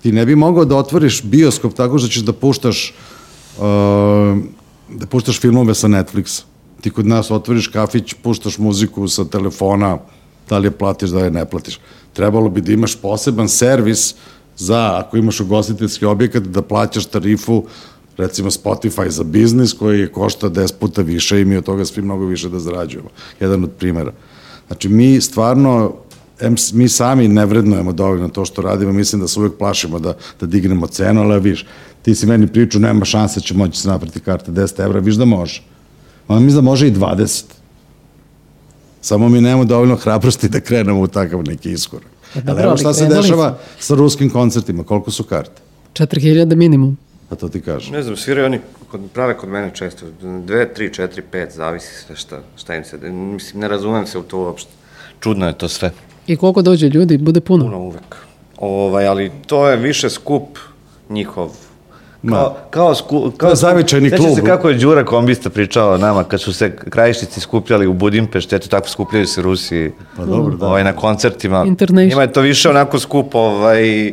ti 0.03 0.13
ne 0.13 0.27
bi 0.27 0.37
mogao 0.37 0.65
da 0.65 0.77
otvoriš 0.77 1.23
bioskop 1.23 1.75
tako 1.75 1.99
što 1.99 2.09
ćeš 2.09 2.23
da 2.23 2.33
puštaš 2.33 2.95
uh, 3.59 3.65
da 4.89 5.07
puštaš 5.07 5.41
filmove 5.41 5.75
sa 5.75 5.89
Netflixa. 5.89 6.43
Ti 6.81 6.91
kod 6.91 7.07
nas 7.07 7.31
otvoriš 7.31 7.69
kafić, 7.69 8.15
puštaš 8.15 8.59
muziku 8.59 9.09
sa 9.09 9.25
telefona, 9.25 9.99
da 10.49 10.59
li 10.59 10.67
je 10.67 10.71
platiš, 10.71 11.11
da 11.11 11.19
li 11.19 11.25
je 11.25 11.31
ne 11.31 11.45
platiš. 11.51 11.79
Trebalo 12.13 12.49
bi 12.49 12.61
da 12.61 12.73
imaš 12.73 12.97
poseban 12.97 13.49
servis 13.49 14.15
za, 14.57 14.99
ako 14.99 15.17
imaš 15.17 15.41
ugostiteljski 15.41 16.05
objekat, 16.05 16.43
da 16.43 16.63
plaćaš 16.63 17.07
tarifu 17.07 17.65
recimo 18.17 18.51
Spotify 18.51 19.09
za 19.09 19.25
biznis 19.25 19.73
koji 19.73 20.13
košta 20.13 20.51
10 20.51 20.75
puta 20.81 21.03
više 21.03 21.41
i 21.41 21.45
mi 21.45 21.57
od 21.57 21.65
toga 21.65 21.85
svi 21.85 22.03
mnogo 22.03 22.27
više 22.27 22.49
da 22.49 22.59
zarađujemo. 22.59 23.09
Jedan 23.41 23.65
od 23.65 23.71
primjera. 23.79 24.13
Znači, 24.67 24.89
mi 24.89 25.21
stvarno, 25.21 25.95
em, 26.43 26.55
mi 26.73 26.89
sami 26.89 27.29
ne 27.29 27.47
vrednujemo 27.47 27.93
dovoljno 27.93 28.29
to 28.29 28.45
što 28.45 28.63
radimo, 28.63 28.93
mislim 28.93 29.21
da 29.21 29.29
se 29.29 29.41
uvek 29.41 29.53
plašimo 29.59 29.99
da, 29.99 30.15
da 30.41 30.47
dignemo 30.47 30.87
cenu, 30.87 31.21
ali 31.21 31.41
viš, 31.41 31.67
ti 32.03 32.15
si 32.15 32.27
meni 32.27 32.47
priču, 32.47 32.81
nema 32.81 33.05
šanse 33.05 33.41
da 33.41 33.45
će 33.45 33.55
moći 33.55 33.81
se 33.81 33.89
naprati 33.89 34.21
karte 34.21 34.51
10 34.51 34.85
evra, 34.85 35.01
viš 35.01 35.15
da 35.15 35.25
može. 35.25 35.63
Ma 36.29 36.41
mislim 36.41 36.65
da 36.65 36.71
može 36.71 36.89
i 36.89 36.93
20. 36.93 37.45
Samo 39.01 39.29
mi 39.29 39.41
nemamo 39.41 39.65
dovoljno 39.65 39.97
hrabrosti 39.97 40.49
da 40.49 40.61
krenemo 40.61 41.01
u 41.01 41.07
takav 41.07 41.43
neki 41.43 41.73
iskorak. 41.73 42.07
Pa 42.35 42.41
dobro, 42.41 42.55
ali 42.55 42.63
evo 42.63 42.77
šta 42.77 42.95
se 42.95 43.07
dešava 43.07 43.59
sa 43.79 43.95
ruskim 43.95 44.31
koncertima, 44.31 44.85
koliko 44.85 45.11
su 45.11 45.25
karte? 45.25 45.63
4000 45.95 46.55
minimum. 46.55 46.99
Pa 47.29 47.37
to 47.37 47.49
ti 47.49 47.61
kažem. 47.61 47.93
Ne 47.93 48.03
znam, 48.03 48.17
sviraju 48.17 48.47
oni 48.47 48.61
kod, 48.91 49.01
prave 49.15 49.37
kod 49.37 49.49
mene 49.49 49.71
često. 49.75 50.07
Dve, 50.45 50.75
tri, 50.75 50.95
četiri, 50.95 51.23
pet, 51.23 51.53
zavisi 51.55 52.05
sve 52.07 52.17
šta, 52.17 52.41
šta 52.57 52.75
im 52.75 52.85
se... 52.85 52.99
Mislim, 53.11 53.61
ne 53.61 53.69
razumem 53.69 54.07
se 54.07 54.19
u 54.19 54.23
to 54.23 54.39
uopšte. 54.39 54.71
Čudno 55.21 55.47
je 55.47 55.59
to 55.59 55.69
sve. 55.69 55.91
I 56.33 56.37
koliko 56.37 56.63
dođe 56.63 56.89
ljudi, 56.89 57.19
bude 57.19 57.41
puno. 57.41 57.65
Puno 57.65 57.79
uvek. 57.79 58.17
Ovaj, 58.59 59.07
ali 59.07 59.31
to 59.47 59.69
je 59.69 59.77
više 59.77 60.11
skup 60.11 60.59
njihov. 61.09 61.51
Kao, 62.29 62.57
kao, 62.71 62.95
sku, 62.95 63.33
kao 63.37 63.55
zavičajni 63.55 64.11
klub. 64.11 64.35
se 64.35 64.45
kako 64.45 64.69
je 64.69 64.75
Đura 64.79 65.05
Kombista 65.05 65.51
pričao 65.51 65.99
nama 65.99 66.25
kad 66.25 66.41
su 66.41 66.53
se 66.53 66.77
krajišnici 66.77 67.41
skupljali 67.41 67.87
u 67.87 67.93
Budimpešti, 67.93 68.55
eto 68.55 68.69
tako 68.69 68.89
skupljaju 68.89 69.27
se 69.27 69.43
Rusi 69.43 69.91
Pa 70.17 70.25
dobro, 70.25 70.57
da. 70.57 70.67
ovaj, 70.67 70.85
na 70.85 70.93
koncertima. 70.93 71.65
Njima 72.09 72.23
je 72.23 72.33
to 72.33 72.41
više 72.41 72.71
onako 72.71 72.99
skup 72.99 73.35
ovaj, 73.35 74.13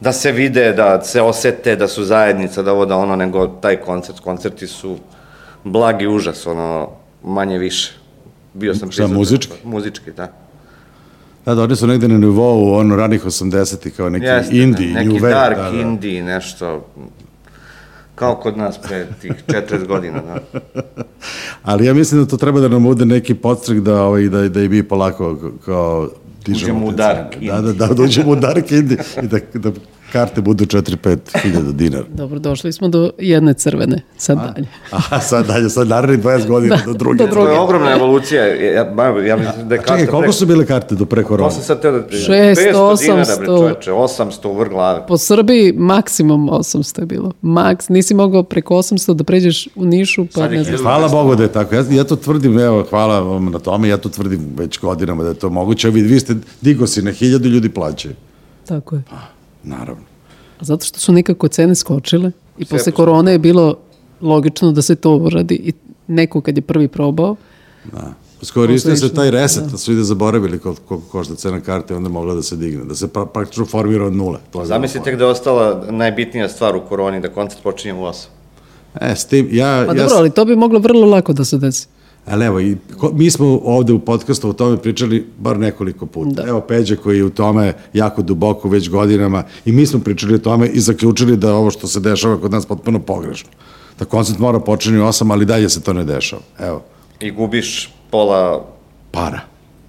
da 0.00 0.12
se 0.12 0.32
vide, 0.32 0.72
da 0.72 1.02
se 1.02 1.22
osete, 1.22 1.76
da 1.76 1.88
su 1.88 2.04
zajednica, 2.04 2.62
da 2.62 2.72
ovo 2.72 2.86
da 2.86 2.96
ono, 2.96 3.16
nego 3.16 3.46
taj 3.46 3.76
koncert. 3.76 4.20
Koncerti 4.20 4.66
su 4.66 4.96
blagi 5.64 6.06
užas, 6.06 6.46
ono, 6.46 6.88
manje 7.24 7.58
više. 7.58 7.92
Bio 8.54 8.74
sam 8.74 8.90
Šta, 8.90 9.02
prisutan. 9.02 9.18
muzički? 9.18 9.54
Muzički, 9.64 10.10
da. 10.12 10.32
Da, 11.46 11.54
da, 11.54 11.62
oni 11.62 11.76
su 11.76 11.86
negde 11.86 12.08
na 12.08 12.18
nivou 12.18 12.74
ono 12.74 12.96
ranih 12.96 13.24
80-ih 13.24 13.94
kao 13.96 14.10
neki 14.10 14.24
Jeste, 14.24 14.56
indie, 14.56 14.88
neki 14.88 15.08
new 15.08 15.16
wave. 15.16 15.30
dark 15.30 15.56
da, 15.56 15.70
da. 15.70 15.80
indie, 15.80 16.22
nešto, 16.22 16.86
kao 18.14 18.36
kod 18.36 18.56
nas 18.58 18.78
pre 18.78 19.06
tih 19.22 19.32
40 19.46 19.86
godina, 19.86 20.22
da. 20.22 20.60
Ali 21.62 21.86
ja 21.86 21.94
mislim 21.94 22.20
da 22.24 22.30
to 22.30 22.36
treba 22.36 22.60
da 22.60 22.68
nam 22.68 22.82
bude 22.82 23.04
neki 23.04 23.34
podstrek 23.34 23.80
da, 23.80 24.02
ovaj, 24.02 24.22
da, 24.28 24.48
da 24.48 24.62
i 24.62 24.68
mi 24.68 24.82
polako 24.82 25.36
kao 25.64 26.08
dižemo 26.46 26.72
Uđemo 26.72 26.86
u 26.86 26.92
dark 26.92 27.32
cene. 27.34 27.46
Da, 27.46 27.60
da, 27.60 27.72
da, 27.72 27.94
da 27.94 28.02
uđemo 28.02 28.30
u 28.30 28.36
dark 28.36 28.72
indie 28.72 28.98
i 29.22 29.26
da, 29.26 29.38
da 29.54 29.72
karte 30.12 30.40
budu 30.40 30.64
4-5 30.66 31.18
hiljada 31.42 31.72
dinara. 31.72 32.04
Dobro, 32.14 32.38
došli 32.38 32.72
smo 32.72 32.88
do 32.88 33.10
jedne 33.18 33.54
crvene, 33.54 34.02
sad 34.16 34.38
dalje. 34.38 34.66
A 35.10 35.20
sad 35.20 35.46
dalje, 35.46 35.70
sad 35.70 35.88
narednih 35.88 36.18
20 36.20 36.46
godina 36.48 36.78
do 36.86 36.92
druge. 36.92 37.18
do 37.18 37.24
To 37.24 37.30
druge. 37.30 37.52
je 37.52 37.58
ogromna 37.58 37.92
evolucija, 37.92 38.44
ja, 38.46 38.84
ba- 38.86 39.20
ja 39.20 39.36
mislim 39.36 39.68
da 39.68 39.74
je 39.74 39.78
karta 39.78 39.92
Čekaj, 39.94 40.06
koliko 40.06 40.32
su 40.32 40.46
bile 40.46 40.66
karte 40.66 40.94
do 40.94 41.06
pre 41.06 41.22
korona? 41.22 41.48
To 41.48 41.54
sam 41.54 41.62
sad 41.64 41.82
teo 41.82 41.92
da... 41.92 41.98
600, 41.98 42.28
500 42.28 43.00
dinara, 43.00 43.36
bre, 43.36 43.46
800. 43.46 43.46
čoveče, 43.46 43.90
800 43.90 44.46
u 44.46 44.54
vrh 44.54 44.70
glave. 44.70 45.04
Po 45.08 45.18
Srbiji 45.18 45.72
maksimum 45.72 46.48
800 46.48 47.00
je 47.00 47.06
bilo. 47.06 47.32
Maks, 47.42 47.88
nisi 47.88 48.14
mogao 48.14 48.42
preko 48.42 48.74
800 48.74 49.14
da 49.14 49.24
pređeš 49.24 49.68
u 49.74 49.84
Nišu, 49.84 50.26
pa 50.26 50.32
Sad 50.32 50.52
ne 50.52 50.64
znam. 50.64 50.78
Hvala 50.78 51.08
Bogu 51.08 51.34
da 51.34 51.42
je 51.42 51.52
tako. 51.52 51.74
Ja, 51.74 51.84
ja 51.90 52.04
to 52.04 52.16
tvrdim, 52.16 52.58
evo, 52.58 52.86
hvala 52.90 53.20
vam 53.20 53.44
na 53.46 53.58
tome, 53.58 53.88
ja 53.88 53.96
to 53.96 54.08
tvrdim 54.08 54.40
već 54.56 54.80
godinama 54.80 55.22
da 55.22 55.28
je 55.28 55.34
to 55.34 55.50
moguće. 55.50 55.90
Vi, 55.90 56.02
vi 56.02 56.20
ste, 56.20 56.34
digo 56.60 56.86
si 56.86 57.02
na 57.02 57.10
hiljadu 57.10 57.48
ljudi 57.48 57.68
plaćaju. 57.68 58.14
Tako 58.66 58.94
je. 58.94 59.02
Naravno. 59.66 60.04
A 60.60 60.64
Zato 60.64 60.84
što 60.84 60.98
su 60.98 61.12
nekako 61.12 61.48
cene 61.48 61.74
skočile 61.74 62.30
i 62.58 62.64
Sve 62.64 62.78
posle 62.78 62.92
korone 62.92 63.32
je 63.32 63.38
bilo 63.38 63.76
logično 64.20 64.72
da 64.72 64.82
se 64.82 64.94
to 64.94 65.16
uradi 65.16 65.54
i 65.54 65.72
neko 66.06 66.40
kad 66.40 66.56
je 66.58 66.62
prvi 66.62 66.88
probao, 66.88 67.36
Da. 67.92 68.12
Skoristio 68.42 68.96
se 68.96 69.14
taj 69.14 69.30
reset, 69.30 69.64
da 69.64 69.78
su 69.78 69.92
ide 69.92 70.02
zaboravili 70.02 70.58
koliko, 70.58 70.82
koliko 70.82 71.06
košta 71.08 71.34
cena 71.34 71.60
karte, 71.60 71.94
onda 71.94 72.08
mogla 72.08 72.34
da 72.34 72.42
se 72.42 72.56
digne, 72.56 72.84
da 72.84 72.94
se 72.94 73.08
pra, 73.08 73.26
praktično 73.26 73.66
formira 73.66 74.06
od 74.06 74.12
nule. 74.12 74.38
To 74.50 74.60
je 74.60 74.66
Zamisli 74.66 75.02
tek 75.02 75.16
da 75.16 75.24
je 75.24 75.30
ostala 75.30 75.86
najbitnija 75.90 76.48
stvar 76.48 76.76
u 76.76 76.80
koroni, 76.88 77.20
da 77.20 77.28
koncert 77.28 77.62
počinje 77.62 77.94
u 77.94 78.02
8. 78.02 78.26
E, 79.00 79.16
s 79.16 79.24
tim, 79.24 79.48
ja... 79.50 79.84
Pa 79.86 79.94
ja, 79.94 80.02
dobro, 80.02 80.16
ali 80.16 80.30
to 80.30 80.44
bi 80.44 80.56
moglo 80.56 80.78
vrlo 80.78 81.06
lako 81.06 81.32
da 81.32 81.44
se 81.44 81.58
desi. 81.58 81.88
Ali 82.26 82.44
evo, 82.44 82.60
i, 82.60 82.76
ko, 82.98 83.10
mi 83.14 83.30
smo 83.30 83.60
ovde 83.64 83.92
u 83.92 83.98
podcastu 83.98 84.48
o 84.48 84.52
tome 84.52 84.76
pričali 84.76 85.26
bar 85.38 85.58
nekoliko 85.58 86.06
puta. 86.06 86.42
Da. 86.42 86.48
Evo 86.48 86.60
Peđa 86.60 86.96
koji 86.96 87.18
je 87.18 87.24
u 87.24 87.30
tome 87.30 87.72
jako 87.92 88.22
duboko 88.22 88.68
već 88.68 88.90
godinama 88.90 89.44
i 89.64 89.72
mi 89.72 89.86
smo 89.86 90.00
pričali 90.00 90.34
o 90.34 90.38
tome 90.38 90.68
i 90.68 90.80
zaključili 90.80 91.36
da 91.36 91.54
ovo 91.54 91.70
što 91.70 91.86
se 91.86 92.00
dešava 92.00 92.40
kod 92.40 92.52
nas 92.52 92.66
potpuno 92.66 92.98
pogrešno. 92.98 93.50
Da 93.98 94.04
koncert 94.04 94.38
mora 94.38 94.60
počinje 94.60 94.98
u 94.98 95.04
8, 95.04 95.32
ali 95.32 95.44
dalje 95.44 95.68
se 95.68 95.82
to 95.82 95.92
ne 95.92 96.04
dešava. 96.04 96.42
Evo, 96.58 96.82
I 97.20 97.30
gubiš 97.30 97.94
pola, 98.10 98.66
para. 99.10 99.40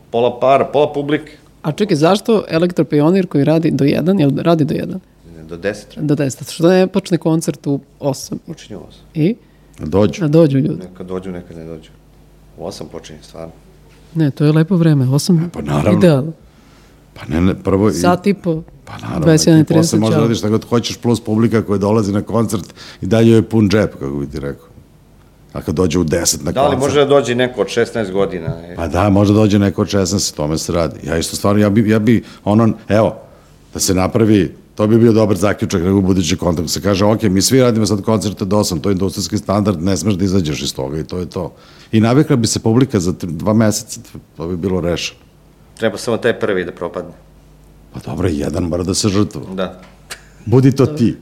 pola 0.09 0.39
para, 0.39 0.65
pola 0.65 0.93
publike. 0.93 1.31
A 1.61 1.71
čekaj, 1.71 1.97
zašto 1.97 2.43
elektropionir 2.47 3.27
koji 3.27 3.43
radi 3.43 3.71
do 3.71 3.85
1, 3.85 4.19
jel 4.19 4.31
radi 4.37 4.65
do 4.65 4.75
1? 4.75 4.99
Do 5.47 5.57
10 5.57 5.87
treba. 5.87 6.07
Do 6.07 6.15
10. 6.15 6.51
Što 6.51 6.67
ne 6.67 6.87
počne 6.87 7.17
koncert 7.17 7.67
u 7.67 7.79
8? 7.99 8.37
Počinje 8.47 8.77
u 8.77 8.79
8. 8.79 8.83
I? 9.13 9.35
Dođu. 9.79 10.25
A 10.25 10.27
dođu 10.27 10.57
ljudi. 10.57 10.83
Neka 10.89 11.03
dođu, 11.03 11.31
neka 11.31 11.53
ne 11.53 11.65
dođu. 11.65 11.89
U 12.57 12.63
8 12.63 12.83
počinje, 12.85 13.19
stvarno. 13.21 13.51
Ne, 14.15 14.31
to 14.31 14.45
je 14.45 14.51
lepo 14.51 14.75
vreme. 14.75 15.05
8 15.05 15.49
Pa 15.49 15.61
naravno. 15.63 15.99
idealno. 15.99 16.31
Pa 17.13 17.25
ne, 17.25 17.41
ne, 17.41 17.55
prvo... 17.55 17.89
i- 17.89 17.93
Sat 17.93 18.27
i 18.27 18.33
po. 18.35 18.61
Pa 18.85 18.97
naravno, 18.97 19.27
21 19.27 19.37
i 19.55 19.65
ti 19.65 19.73
posle 19.73 19.97
30 19.97 20.01
možda 20.01 20.15
čao. 20.15 20.23
radiš 20.23 20.37
šta 20.37 20.49
god 20.49 20.65
hoćeš, 20.65 20.97
plus 20.97 21.19
publika 21.21 21.61
koja 21.61 21.77
dolazi 21.77 22.11
na 22.11 22.21
koncert 22.21 22.65
i 23.01 23.05
dalje 23.05 23.31
je 23.31 23.41
pun 23.43 23.69
džep, 23.69 23.91
kako 23.91 24.09
bi 24.11 24.27
ti 24.27 24.39
rekao. 24.39 24.67
A 25.53 25.61
kad 25.61 25.75
dođe 25.75 25.99
u 25.99 26.03
10 26.03 26.17
na 26.37 26.51
Da 26.51 26.61
li 26.61 26.67
koncert... 26.67 26.81
može 26.81 26.99
da 26.99 27.05
dođe 27.07 27.35
neko 27.35 27.61
od 27.61 27.67
16 27.67 28.11
godina? 28.11 28.47
E, 28.61 28.75
Pa 28.75 28.87
da, 28.87 29.09
možda 29.09 29.33
dođe 29.35 29.59
neko 29.59 29.81
od 29.81 29.87
16, 29.87 30.35
tome 30.35 30.57
se 30.57 30.71
radi. 30.71 30.99
Ja 31.03 31.17
isto 31.17 31.35
stvarno, 31.35 31.61
ja 31.61 31.69
bi, 31.69 31.89
ja 31.89 31.99
bi 31.99 32.23
ono, 32.43 32.69
evo, 32.89 33.15
da 33.73 33.79
se 33.79 33.93
napravi, 33.93 34.55
to 34.77 34.87
bi 34.87 34.97
bio 34.97 35.11
dobar 35.11 35.37
zaključak 35.37 35.81
nego 35.81 36.01
budući 36.01 36.37
kontakt. 36.37 36.69
Se 36.69 36.81
kaže, 36.81 37.05
ok, 37.05 37.23
mi 37.23 37.41
svi 37.41 37.61
radimo 37.61 37.85
sad 37.85 38.01
koncerte 38.01 38.45
do 38.45 38.57
8, 38.57 38.81
to 38.81 38.89
je 38.89 38.93
industrijski 38.93 39.37
standard, 39.37 39.81
ne 39.81 39.97
smeš 39.97 40.13
da 40.13 40.25
izađeš 40.25 40.61
iz 40.61 40.75
toga 40.75 40.99
i 40.99 41.03
to 41.03 41.17
je 41.17 41.25
to. 41.29 41.53
I 41.91 41.99
navikla 41.99 42.35
bi 42.35 42.47
se 42.47 42.59
publika 42.59 42.99
za 42.99 43.13
dva 43.21 43.53
meseca, 43.53 44.01
to 44.37 44.47
bi 44.47 44.57
bilo 44.57 44.81
rešeno. 44.81 45.19
Treba 45.77 45.97
samo 45.97 46.17
taj 46.17 46.39
prvi 46.39 46.65
da 46.65 46.71
propadne. 46.71 47.11
Pa 47.93 47.99
dobro, 47.99 48.27
jedan 48.27 48.63
mora 48.63 48.83
da 48.83 48.93
se 48.93 49.09
žrtva. 49.09 49.41
Da. 49.55 49.81
Budi 50.45 50.71
to 50.75 50.85
ti. 50.85 51.15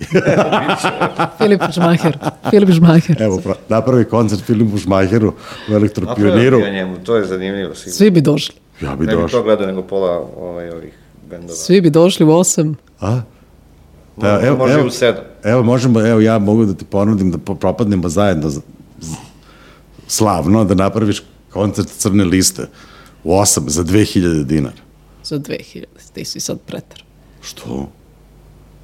Filip 1.37 1.61
Žmaher. 1.71 2.17
Filip 2.49 2.69
Žmaher. 2.69 3.21
Evo, 3.21 3.37
pra- 3.37 3.55
napravi 3.69 4.05
koncert 4.05 4.41
Filipu 4.41 4.77
Šmajeru 4.77 5.27
u 5.27 5.31
Napravio 5.31 5.77
Elektropioniru. 5.77 6.57
bi 6.57 6.63
o 6.63 6.71
njemu, 6.71 6.97
to 7.03 7.15
je 7.15 7.25
zanimljivo. 7.25 7.75
Sigurno. 7.75 7.95
Svi 7.95 8.11
bi 8.11 8.21
došli. 8.21 8.55
Ja 8.81 8.95
bi 8.95 9.05
Ne 9.05 9.15
bi 9.15 9.31
to 9.31 9.43
gledao 9.43 9.67
nego 9.67 9.81
pola 9.81 10.25
ovaj, 10.37 10.69
ovih 10.69 10.93
bendova. 11.29 11.53
Svi 11.55 11.81
bi 11.81 11.89
došli 11.89 12.25
u 12.25 12.29
8. 12.29 12.75
A? 12.99 13.21
Pa, 14.17 14.39
evo, 14.41 14.57
može 14.57 14.73
evo, 14.73 14.83
i 14.83 14.87
u 14.87 14.91
sedam. 14.91 15.23
Evo, 15.43 15.63
možemo, 15.63 16.01
evo, 16.01 16.19
ja 16.19 16.39
mogu 16.39 16.65
da 16.65 16.73
ti 16.73 16.85
ponudim 16.85 17.31
da 17.31 17.37
propadnemo 17.55 18.09
zajedno 18.09 18.49
z- 18.49 18.59
z- 18.99 19.15
slavno, 20.07 20.63
da 20.65 20.73
napraviš 20.75 21.23
koncert 21.49 21.87
crne 21.89 22.23
liste 22.25 22.67
u 23.23 23.31
8 23.31 23.43
za 23.67 23.83
2000 23.83 24.43
dinara. 24.43 24.75
Za 25.23 25.35
2000. 25.37 25.83
Ti 26.13 26.25
si 26.25 26.39
sad 26.39 26.59
pretar. 26.59 27.03
Što? 27.41 27.89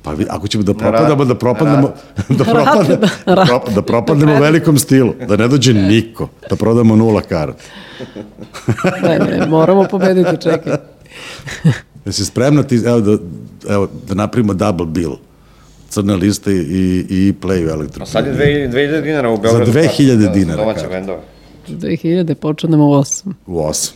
Pa 0.04 0.12
vi, 0.12 0.26
ako 0.30 0.48
ćemo 0.48 0.64
da 0.64 0.74
propadamo, 0.74 1.26
da 1.26 1.36
propadnemo, 1.36 1.94
da 2.30 2.44
propadnemo, 2.44 3.02
na 3.26 3.34
rad. 3.36 3.48
prop- 3.48 3.74
da 3.74 3.82
propadnemo 3.82 4.34
u 4.34 4.40
velikom 4.40 4.78
stilu, 4.78 5.14
da 5.22 5.36
ne 5.36 5.48
dođe 5.48 5.74
niko, 5.74 6.28
da 6.50 6.56
prodamo 6.56 6.96
nula 6.96 7.22
karata. 7.22 7.64
Ne, 9.04 9.20
ne, 9.20 9.46
moramo 9.48 9.84
pobediti, 9.86 10.38
čekaj. 10.40 10.74
Jesi 12.06 12.26
spremna 12.26 12.64
ti, 12.64 12.76
evo 12.78 13.00
da, 13.00 13.18
evo, 13.70 13.88
da 14.08 14.14
napravimo 14.14 14.54
double 14.54 14.86
bill, 14.86 15.14
crna 15.90 16.16
lista 16.16 16.52
i, 16.52 16.56
i 17.10 17.34
play 17.42 17.66
u 17.66 17.70
elektro. 17.70 18.04
A 18.04 18.06
sad 18.06 18.26
je 18.28 18.34
2000 18.34 18.72
2000 18.72 19.02
dinara 19.02 19.30
u 19.30 19.38
Beogradu. 19.38 19.72
2000 19.72 20.16
Da, 20.16 20.22
za 20.22 20.30
dinara, 20.30 20.58
Domaće 20.58 20.80
kaže. 20.80 20.90
bendove. 20.90 21.20
2000 21.70 22.34
počnemo 22.34 22.86
u 22.86 22.92
8. 22.92 23.34
u 23.48 23.58
8. 23.58 23.92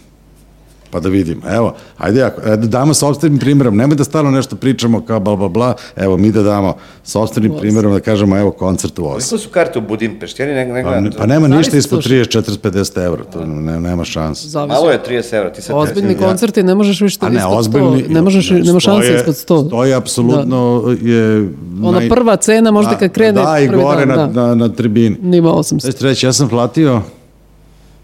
Pa 0.96 1.00
da 1.00 1.10
vidimo. 1.10 1.42
Evo, 1.50 1.74
ajde, 1.98 2.22
ako, 2.24 2.42
e, 2.44 2.50
da 2.50 2.68
damo 2.70 2.94
sobstvenim 2.94 3.40
primjerom. 3.40 3.78
Nemoj 3.78 3.96
da 3.96 4.04
stalno 4.04 4.32
nešto 4.32 4.56
pričamo 4.56 5.02
kao 5.02 5.20
bla, 5.20 5.36
bla, 5.36 5.48
bla. 5.50 5.74
Evo, 5.96 6.18
mi 6.18 6.32
da 6.32 6.44
damo 6.44 6.76
sobstvenim 7.04 7.54
primjerom 7.60 7.94
da 7.94 8.00
kažemo, 8.00 8.38
evo, 8.38 8.52
koncert 8.52 9.00
u 9.00 9.04
8. 9.04 9.08
Koliko 9.10 9.38
su 9.38 9.50
karte 9.50 9.80
u 9.80 9.82
Budimpešti? 9.82 10.42
Ja 10.42 10.48
ni 10.48 10.54
ne, 10.54 10.66
ne 10.66 10.84
Pa, 10.84 10.90
gledam. 10.90 11.04
ne- 11.04 11.12
to. 11.12 11.18
pa 11.18 11.26
nema 11.26 11.48
ništa 11.48 11.62
Zavisi, 11.64 11.78
ispod 11.78 12.04
slušaj. 12.04 12.18
30, 12.18 12.30
40, 12.32 12.58
50 12.60 13.06
evra. 13.06 13.24
To 13.24 13.46
ne, 13.46 13.80
nema 13.82 14.06
šanse. 14.06 14.48
Zavisi. 14.50 14.70
Malo 14.70 14.92
je 14.92 15.00
30 15.00 15.34
evra, 15.34 15.50
ti 15.50 15.62
sad 15.62 15.76
Ozbiljni 15.76 16.12
ja- 16.14 16.18
koncerti 16.20 16.64
ne 16.64 16.76
možeš 16.76 17.02
više 17.02 17.18
A 17.22 17.30
ne, 17.30 17.36
ispod 17.36 17.52
100. 17.52 17.58
ozbiljni... 17.58 18.06
Ne 18.10 18.22
možeš, 18.22 18.50
ne, 18.50 18.60
nema 18.60 18.80
šanse 18.80 19.16
ispod 19.16 19.36
100. 19.36 19.68
Stoje 19.68 19.94
apsolutno 19.94 20.84
je... 21.02 21.50
Ona 21.84 22.02
prva 22.10 22.36
cena 22.38 22.72
možda 22.72 22.98
kad 22.98 23.12
krene 23.12 23.32
Da, 23.34 23.60
i 23.60 23.68
gore 23.68 24.06
dan, 24.06 24.08
na, 24.10 24.28
da. 24.28 24.48
na, 24.48 24.56
na 24.56 24.70
tribini. 24.70 25.18
Nima 25.22 25.50
800. 25.50 25.80
Znači, 25.82 26.04
reći, 26.04 26.26
ja 26.26 26.34
sam 26.34 26.50
platio, 26.50 27.02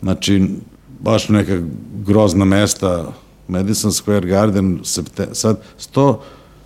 znači, 0.01 0.47
baš 1.01 1.29
neka 1.29 1.61
grozna 2.05 2.45
mesta, 2.45 3.11
Madison 3.47 3.91
Square 3.91 4.27
Garden, 4.27 4.79
septe, 4.83 5.27
sad 5.33 5.57
100, 5.79 6.17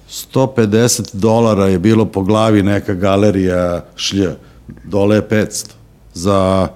150 0.09 1.15
dolara 1.15 1.67
je 1.67 1.79
bilo 1.79 2.05
po 2.05 2.23
glavi 2.23 2.63
neka 2.63 2.93
galerija 2.93 3.85
šlj, 3.95 4.27
dole 4.83 5.15
je 5.15 5.29
500 5.29 5.71
za 6.13 6.67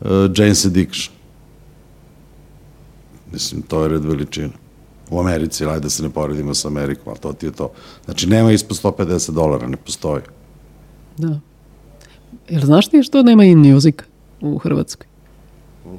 uh, 0.00 0.06
Jane's 0.08 0.66
Addiction. 0.66 1.16
Mislim, 3.32 3.62
to 3.62 3.82
je 3.82 3.88
red 3.88 4.04
veličina. 4.04 4.52
U 5.10 5.20
Americi, 5.20 5.64
ajde 5.64 5.80
da 5.80 5.90
se 5.90 6.02
ne 6.02 6.10
poredimo 6.10 6.54
sa 6.54 6.68
Amerikom, 6.68 7.08
ali 7.08 7.18
to 7.18 7.32
ti 7.32 7.46
je 7.46 7.52
to. 7.52 7.70
Znači, 8.04 8.26
nema 8.26 8.52
ispod 8.52 8.80
150 8.82 9.30
dolara, 9.30 9.66
ne 9.66 9.76
postoji. 9.76 10.22
Da. 11.16 11.40
Jel 12.48 12.64
znaš 12.64 12.88
ti 12.88 13.02
što 13.02 13.22
nema 13.22 13.44
in 13.44 13.72
music 13.72 13.96
u 14.40 14.58
Hrvatskoj? 14.58 15.06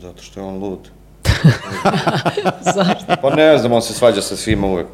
Zato 0.01 0.23
što 0.23 0.39
je 0.39 0.45
on 0.45 0.57
lud. 0.57 0.96
Zašto? 2.75 3.15
Pa 3.21 3.35
ne 3.35 3.57
znam, 3.57 3.73
on 3.73 3.81
se 3.81 3.93
svađa 3.93 4.21
sa 4.21 4.35
svima 4.35 4.67
uvek. 4.67 4.87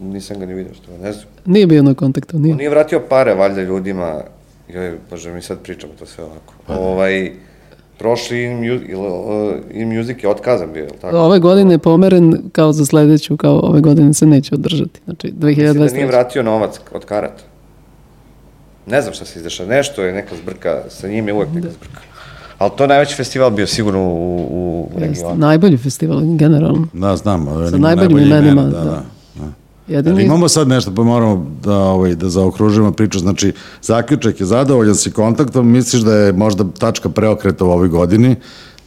Nisam 0.00 0.38
ga 0.38 0.46
ni 0.46 0.54
vidio 0.54 0.74
što, 0.74 0.92
ne 1.02 1.12
znam. 1.12 1.24
Nije 1.44 1.66
bio 1.66 1.82
na 1.82 1.94
kontaktu, 1.94 2.38
nije. 2.38 2.52
On 2.52 2.58
nije 2.58 2.70
vratio 2.70 3.00
pare, 3.08 3.34
valjda, 3.34 3.62
ljudima. 3.62 4.20
Joj, 4.68 4.98
bože, 5.10 5.32
mi 5.32 5.42
sad 5.42 5.58
pričamo 5.58 5.92
to 5.98 6.06
sve 6.06 6.24
ovako. 6.24 6.54
Ovaj, 6.68 7.32
prošli 7.98 8.42
in, 8.42 8.64
in 9.70 9.96
music 9.98 10.22
je 10.22 10.28
otkazan 10.28 10.72
bio, 10.72 10.82
je 10.82 10.88
li 10.88 10.98
tako? 11.00 11.16
Ove 11.18 11.38
godine 11.38 11.74
je 11.74 11.78
pomeren 11.78 12.42
kao 12.52 12.72
za 12.72 12.86
sledeću, 12.86 13.36
kao 13.36 13.60
ove 13.62 13.80
godine 13.80 14.14
se 14.14 14.26
neće 14.26 14.54
održati. 14.54 15.00
Znači, 15.04 15.26
Mislim 15.26 15.66
da 15.66 15.72
nije 15.72 16.06
2023. 16.06 16.06
vratio 16.06 16.42
novac 16.42 16.80
od 16.92 17.04
karata. 17.04 17.42
Ne 18.86 19.02
znam 19.02 19.14
šta 19.14 19.24
se 19.24 19.38
izdešava. 19.38 19.68
Nešto 19.68 20.02
je 20.02 20.12
neka 20.12 20.36
zbrka, 20.42 20.82
sa 20.88 21.08
njim 21.08 21.28
je 21.28 21.34
uvek 21.34 21.48
neka 21.54 21.68
zbrka. 21.70 22.00
Ali 22.58 22.70
to 22.76 22.84
je 22.84 22.88
najveći 22.88 23.14
festival 23.14 23.50
bio 23.50 23.66
sigurno 23.66 24.00
u, 24.00 24.48
u 24.50 24.88
Jeste, 25.00 25.06
regionu. 25.06 25.36
Najbolji 25.40 25.76
festival, 25.76 26.20
generalno. 26.36 26.86
Da, 26.92 27.16
znam. 27.16 27.48
ali 27.48 27.70
Sa 27.70 27.76
najboljim 27.76 28.18
imenima, 28.18 28.62
Da, 28.62 28.70
da. 28.70 28.84
da. 28.84 29.02
Jedini, 29.88 30.14
Ali 30.14 30.24
imamo 30.24 30.48
sad 30.48 30.68
nešto, 30.68 30.94
pa 30.94 31.02
moramo 31.02 31.46
da, 31.62 31.76
ovaj, 31.78 32.14
da 32.14 32.28
zaokružimo 32.28 32.92
priču. 32.92 33.18
Znači, 33.18 33.52
zaključak 33.82 34.40
je 34.40 34.46
zadovoljan 34.46 34.94
si 34.94 35.10
kontaktom, 35.10 35.70
misliš 35.70 36.02
da 36.02 36.14
je 36.14 36.32
možda 36.32 36.64
tačka 36.78 37.08
preokreta 37.08 37.64
u 37.64 37.70
ovoj 37.70 37.88
godini, 37.88 38.36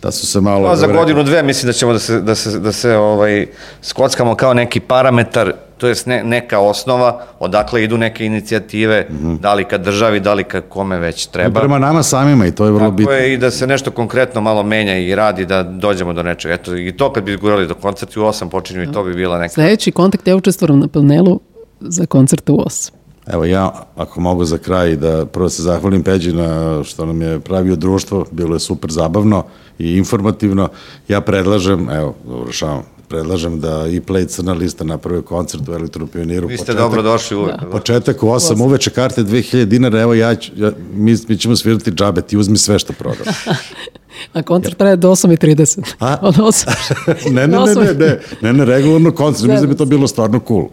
da 0.02 0.12
su 0.12 0.28
se 0.28 0.42
malo... 0.42 0.68
Pa 0.70 0.76
za 0.76 0.88
godinu 0.88 1.24
dve 1.24 1.44
mislim 1.44 1.68
da 1.68 1.74
ćemo 1.74 1.94
da 1.94 2.00
se, 2.00 2.22
da 2.22 2.36
se, 2.36 2.60
da 2.60 2.72
se 2.72 2.96
ovaj, 2.98 3.48
skockamo 3.82 4.36
kao 4.36 4.54
neki 4.54 4.80
parametar, 4.80 5.54
to 5.80 5.88
jest 5.88 6.08
ne, 6.08 6.24
neka 6.24 6.60
osnova, 6.60 7.22
odakle 7.40 7.84
idu 7.84 7.98
neke 7.98 8.26
inicijative, 8.26 9.08
da 9.42 9.54
li 9.54 9.66
ka 9.66 9.78
državi, 9.78 10.20
da 10.20 10.34
li 10.34 10.44
ka 10.44 10.62
kome 10.62 11.00
već 11.00 11.26
treba. 11.26 11.60
Prema 11.60 11.80
nama 11.80 12.04
samima 12.04 12.46
i 12.46 12.52
to 12.52 12.66
je 12.66 12.72
vrlo 12.72 12.86
Tako 12.86 12.96
bitno. 12.96 13.14
je 13.14 13.34
i 13.34 13.38
da 13.38 13.52
se 13.52 13.68
nešto 13.68 13.92
konkretno 13.92 14.42
malo 14.42 14.64
menja 14.64 14.98
i 14.98 15.16
radi 15.16 15.46
da 15.46 15.64
dođemo 15.64 16.14
do 16.14 16.24
nečega. 16.24 16.54
Eto, 16.54 16.76
i 16.76 16.92
to 16.92 17.14
kad 17.14 17.24
bi 17.24 17.38
gurali 17.38 17.68
do 17.68 17.74
koncerta 17.74 18.20
u 18.20 18.24
8 18.24 18.50
počinju 18.50 18.84
i 18.84 18.92
to 18.92 19.04
bi 19.04 19.14
bila 19.14 19.40
neka... 19.40 19.54
sledeći 19.54 19.92
kontakt 19.92 20.28
ja 20.28 20.36
učestvujem 20.36 20.80
na 20.80 20.88
panelu 20.88 21.40
za 21.80 22.06
koncerte 22.06 22.52
u 22.52 22.58
8. 22.58 22.92
Evo 23.28 23.46
ja, 23.46 23.72
ako 23.96 24.22
mogu 24.22 24.46
za 24.46 24.58
kraj, 24.58 24.96
da 24.96 25.26
prvo 25.26 25.50
se 25.50 25.64
zahvalim 25.64 26.04
Peđi 26.04 26.34
na 26.34 26.84
što 26.84 27.06
nam 27.06 27.22
je 27.22 27.40
pravio 27.40 27.76
društvo, 27.76 28.26
bilo 28.32 28.56
je 28.56 28.60
super 28.60 28.92
zabavno 28.92 29.44
i 29.80 29.98
informativno. 29.98 30.70
Ja 31.08 31.22
predlažem, 31.22 31.90
evo, 31.90 32.16
završavam, 32.28 32.84
predlažem 33.10 33.60
da 33.60 33.88
i 33.88 34.02
Play 34.02 34.28
Crna 34.28 34.54
lista 34.54 34.84
napravi 34.84 35.22
koncert 35.22 35.70
u 35.70 35.74
Elektropioniru. 35.74 36.48
Vi 36.48 36.58
ste 36.58 36.74
dobro 36.74 37.02
došli 37.02 37.38
uvek. 37.38 37.60
Da. 37.62 37.66
Početak 37.66 38.24
u 38.24 38.28
8, 38.28 38.64
uveče 38.64 38.90
karte 38.90 39.24
2000 39.24 39.66
dinara, 39.66 40.02
evo 40.02 40.14
ja, 40.14 40.36
ću, 40.36 40.52
ja 40.56 40.72
mi, 40.94 41.16
mi 41.28 41.38
ćemo 41.38 41.56
svirati 41.56 41.92
džabe, 41.92 42.22
ti 42.22 42.38
uzmi 42.38 42.58
sve 42.58 42.80
što 42.80 42.94
prodaš. 42.94 43.28
A 44.34 44.42
koncert 44.42 44.78
traje 44.78 44.96
do 44.96 45.10
8.30. 45.10 45.82
A? 46.00 46.18
Od 46.28 46.36
8. 46.36 47.32
ne, 47.36 47.48
ne, 47.48 47.58
ne, 47.58 47.76
ne, 47.76 47.94
ne, 47.94 48.20
ne, 48.42 48.54
ne, 48.54 48.66
regularno 48.66 49.12
koncert, 49.12 49.50
mislim 49.50 49.62
da 49.62 49.74
bi 49.74 49.78
to 49.78 49.86
bilo 49.86 50.08
stvarno 50.08 50.42
cool. 50.48 50.68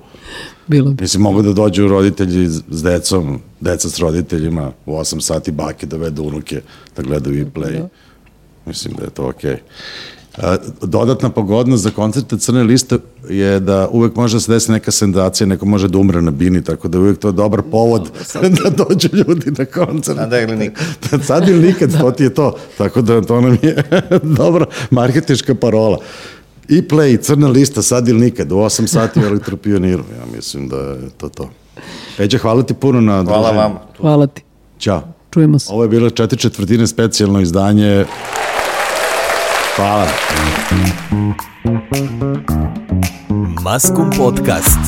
Bilo 0.66 0.90
bi. 0.90 1.02
Mislim, 1.02 1.22
mogu 1.22 1.42
da 1.42 1.52
dođu 1.52 1.88
roditelji 1.88 2.48
s 2.48 2.82
decom, 2.82 3.40
deca 3.60 3.88
s 3.88 3.98
roditeljima, 3.98 4.72
u 4.86 4.92
8 4.92 5.20
sati 5.20 5.50
bake 5.50 5.86
dovedu 5.86 6.22
unuke 6.22 6.60
da 6.96 7.02
gledaju 7.02 7.40
i 7.40 7.44
play. 7.44 7.86
Mislim 8.66 8.94
da 8.94 9.04
je 9.04 9.10
to 9.10 9.28
okej. 9.28 9.52
A, 9.52 9.58
dodatna 10.82 11.30
pogodnost 11.30 11.82
za 11.82 11.90
koncerte 11.90 12.38
Crne 12.38 12.62
liste 12.62 12.98
je 13.28 13.60
da 13.60 13.88
uvek 13.92 14.16
može 14.16 14.36
da 14.36 14.40
se 14.40 14.52
desi 14.52 14.72
neka 14.72 14.90
senzacija, 14.90 15.46
neko 15.46 15.66
može 15.66 15.88
da 15.88 15.98
umre 15.98 16.22
na 16.22 16.30
bini, 16.30 16.64
tako 16.64 16.88
da 16.88 16.98
je 16.98 17.02
uvek 17.02 17.18
to 17.18 17.32
dobar 17.32 17.62
povod 17.62 18.10
da 18.62 18.70
dođu 18.84 19.08
ljudi 19.12 19.50
na 19.58 19.64
koncert. 19.64 20.18
Sada 20.18 20.40
ili 20.40 20.56
nikad. 20.56 21.24
Sad 21.24 21.48
ili 21.48 21.66
nikad, 21.66 22.00
to 22.00 22.10
ti 22.10 22.22
je 22.22 22.34
to. 22.34 22.56
Tako 22.78 23.02
da 23.02 23.22
to 23.22 23.40
nam 23.40 23.58
je 23.62 23.82
dobra 24.38 24.66
marketička 24.90 25.54
parola. 25.54 25.98
I 26.68 26.82
play, 26.82 27.14
i 27.14 27.22
crna 27.22 27.48
lista, 27.48 27.82
sad 27.82 28.08
ili 28.08 28.20
nikad, 28.20 28.52
u 28.52 28.56
8 28.56 28.86
sati 28.86 29.20
u 29.20 29.26
elektropioniru. 29.30 30.04
Ja 30.18 30.36
mislim 30.36 30.68
da 30.68 30.76
je 30.76 31.10
to 31.16 31.28
to. 31.28 31.50
Peđa, 32.16 32.38
hvala 32.38 32.62
ti 32.62 32.74
puno 32.74 33.00
na 33.00 33.22
Hvala 33.24 33.40
druženju. 33.42 33.60
vama. 33.60 33.80
Hvala 34.00 34.26
ti. 34.26 34.42
Ćao. 34.78 35.02
Čujemo 35.30 35.58
se. 35.58 35.72
Ovo 35.72 35.82
je 35.82 35.88
bilo 35.88 36.10
četiri 36.10 36.38
četvrtine 36.38 36.86
specijalno 36.86 37.40
izdanje. 37.40 38.04
Hvala. 39.76 40.08
Maskum 43.62 44.10
Podcast. 44.10 44.80